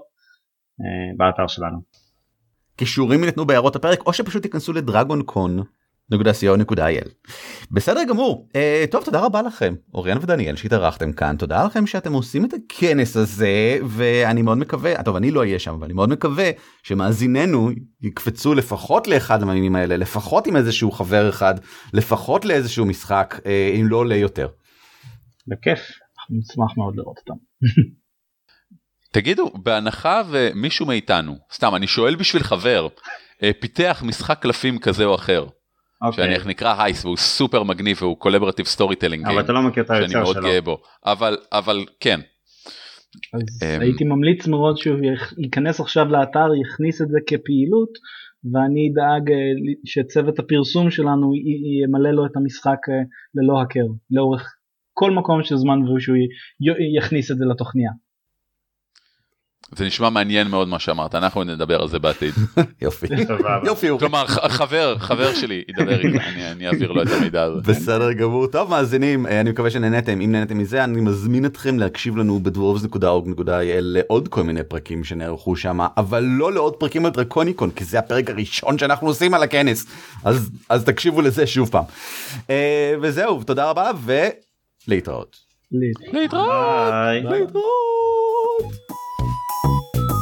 אה, 0.81 1.15
באתר 1.17 1.47
שלנו. 1.47 1.77
קישורים 2.75 3.23
יינתנו 3.23 3.45
בהערות 3.45 3.75
הפרק 3.75 3.99
או 4.05 4.13
שפשוט 4.13 4.43
תיכנסו 4.43 4.73
לדרגון 4.73 5.23
קון 5.23 5.63
www.co.il. 6.13 7.09
בסדר 7.71 8.03
גמור 8.09 8.49
uh, 8.49 8.91
טוב 8.91 9.03
תודה 9.03 9.19
רבה 9.25 9.41
לכם 9.41 9.73
אוריאן 9.93 10.17
ודניאל 10.21 10.55
שהתארחתם 10.55 11.13
כאן 11.13 11.35
תודה 11.37 11.65
לכם 11.65 11.87
שאתם 11.87 12.13
עושים 12.13 12.45
את 12.45 12.53
הכנס 12.53 13.17
הזה 13.17 13.77
ואני 13.89 14.41
מאוד 14.41 14.57
מקווה 14.57 15.03
טוב 15.03 15.15
אני 15.15 15.31
לא 15.31 15.39
אהיה 15.39 15.59
שם 15.59 15.73
אבל 15.73 15.85
אני 15.85 15.93
מאוד 15.93 16.09
מקווה 16.09 16.49
שמאזיננו 16.83 17.69
יקפצו 18.01 18.53
לפחות 18.53 19.07
לאחד 19.07 19.43
מהמינים 19.43 19.75
האלה 19.75 19.97
לפחות 19.97 20.47
עם 20.47 20.55
איזשהו 20.55 20.91
חבר 20.91 21.29
אחד 21.29 21.55
לפחות 21.93 22.45
לאיזשהו 22.45 22.85
משחק 22.85 23.39
uh, 23.39 23.47
אם 23.79 23.87
לא 23.87 23.97
עולה 23.97 24.15
יותר. 24.15 24.47
בכיף 25.47 25.79
נשמח 26.29 26.77
מאוד 26.77 26.95
לראות 26.95 27.17
אותם. 27.17 27.39
תגידו 29.13 29.51
בהנחה 29.63 30.21
ומישהו 30.29 30.85
מאיתנו 30.85 31.37
סתם 31.53 31.75
אני 31.75 31.87
שואל 31.87 32.15
בשביל 32.15 32.43
חבר 32.43 32.87
אה, 33.43 33.51
פיתח 33.59 34.03
משחק 34.05 34.39
קלפים 34.41 34.79
כזה 34.79 35.05
או 35.05 35.15
אחר 35.15 35.45
okay. 36.03 36.07
אוקיי. 36.07 36.35
שאני 36.35 36.49
נקרא 36.49 36.83
הייס 36.83 37.05
והוא 37.05 37.17
סופר 37.17 37.63
מגניב 37.63 37.97
והוא 38.01 38.17
collaborative 38.17 38.65
storytelling 38.65 39.27
אבל 39.27 39.39
אתה 39.39 39.53
לא 39.53 39.61
מכיר 39.61 39.83
את 39.83 39.89
היוצר 39.89 40.25
שלו. 40.25 40.41
גאה 40.41 40.61
בו 40.61 40.77
אבל 41.05 41.37
אבל 41.51 41.85
כן. 41.99 42.19
אז 43.33 43.41
um, 43.63 43.81
הייתי 43.81 44.03
ממליץ 44.03 44.47
מאוד 44.47 44.77
שהוא 44.77 44.99
ייכנס 45.37 45.79
עכשיו 45.79 46.05
לאתר 46.05 46.47
יכניס 46.65 47.01
את 47.01 47.07
זה 47.07 47.19
כפעילות 47.27 47.89
ואני 48.51 48.89
אדאג 48.89 49.31
אה, 49.31 49.37
שצוות 49.85 50.39
הפרסום 50.39 50.91
שלנו 50.91 51.31
ימלא 51.83 52.11
לו 52.11 52.25
את 52.25 52.31
המשחק 52.35 52.79
אה, 52.89 52.95
ללא 53.35 53.61
הכר 53.61 53.87
לאורך 54.11 54.55
כל 54.93 55.11
מקום 55.11 55.43
של 55.43 55.55
זמן 55.55 55.83
והוא 55.83 55.99
יכניס 56.97 57.31
את 57.31 57.37
זה 57.37 57.45
לתוכניה. 57.45 57.91
זה 59.75 59.85
נשמע 59.85 60.09
מעניין 60.09 60.47
מאוד 60.47 60.67
מה 60.67 60.79
שאמרת 60.79 61.15
אנחנו 61.15 61.43
נדבר 61.43 61.81
על 61.81 61.87
זה 61.87 61.99
בעתיד. 61.99 62.33
יופי. 62.81 63.07
יופי. 63.65 63.87
כלומר 63.99 64.27
חבר 64.27 64.97
חבר 64.97 65.33
שלי 65.33 65.63
ידבר 65.67 65.99
איתי 65.99 66.17
אני 66.51 66.67
אעביר 66.67 66.91
לו 66.91 67.01
את 67.01 67.07
המידע 67.17 67.43
הזה. 67.43 67.61
בסדר 67.71 68.11
גמור 68.11 68.47
טוב 68.47 68.69
מאזינים 68.69 69.25
אני 69.25 69.49
מקווה 69.49 69.69
שנהנתם 69.69 70.21
אם 70.21 70.31
נהנתם 70.31 70.57
מזה 70.57 70.83
אני 70.83 71.01
מזמין 71.01 71.45
אתכם 71.45 71.79
להקשיב 71.79 72.17
לנו 72.17 72.39
בדוורבס.org.il 72.39 73.79
לעוד 73.79 74.27
כל 74.27 74.43
מיני 74.43 74.63
פרקים 74.63 75.03
שנערכו 75.03 75.55
שם 75.55 75.79
אבל 75.97 76.23
לא 76.23 76.53
לעוד 76.53 76.75
פרקים 76.75 77.05
על 77.05 77.11
דרקוניקון 77.11 77.71
כי 77.71 77.83
זה 77.83 77.99
הפרק 77.99 78.29
הראשון 78.29 78.77
שאנחנו 78.77 79.07
עושים 79.07 79.33
על 79.33 79.43
הכנס 79.43 79.85
אז 80.23 80.49
אז 80.69 80.83
תקשיבו 80.83 81.21
לזה 81.21 81.47
שוב 81.47 81.69
פעם. 81.69 81.83
אה, 82.49 82.95
וזהו 83.01 83.43
תודה 83.43 83.69
רבה 83.69 83.91
ולהתראות. 84.87 85.37
להתראות. 86.13 86.51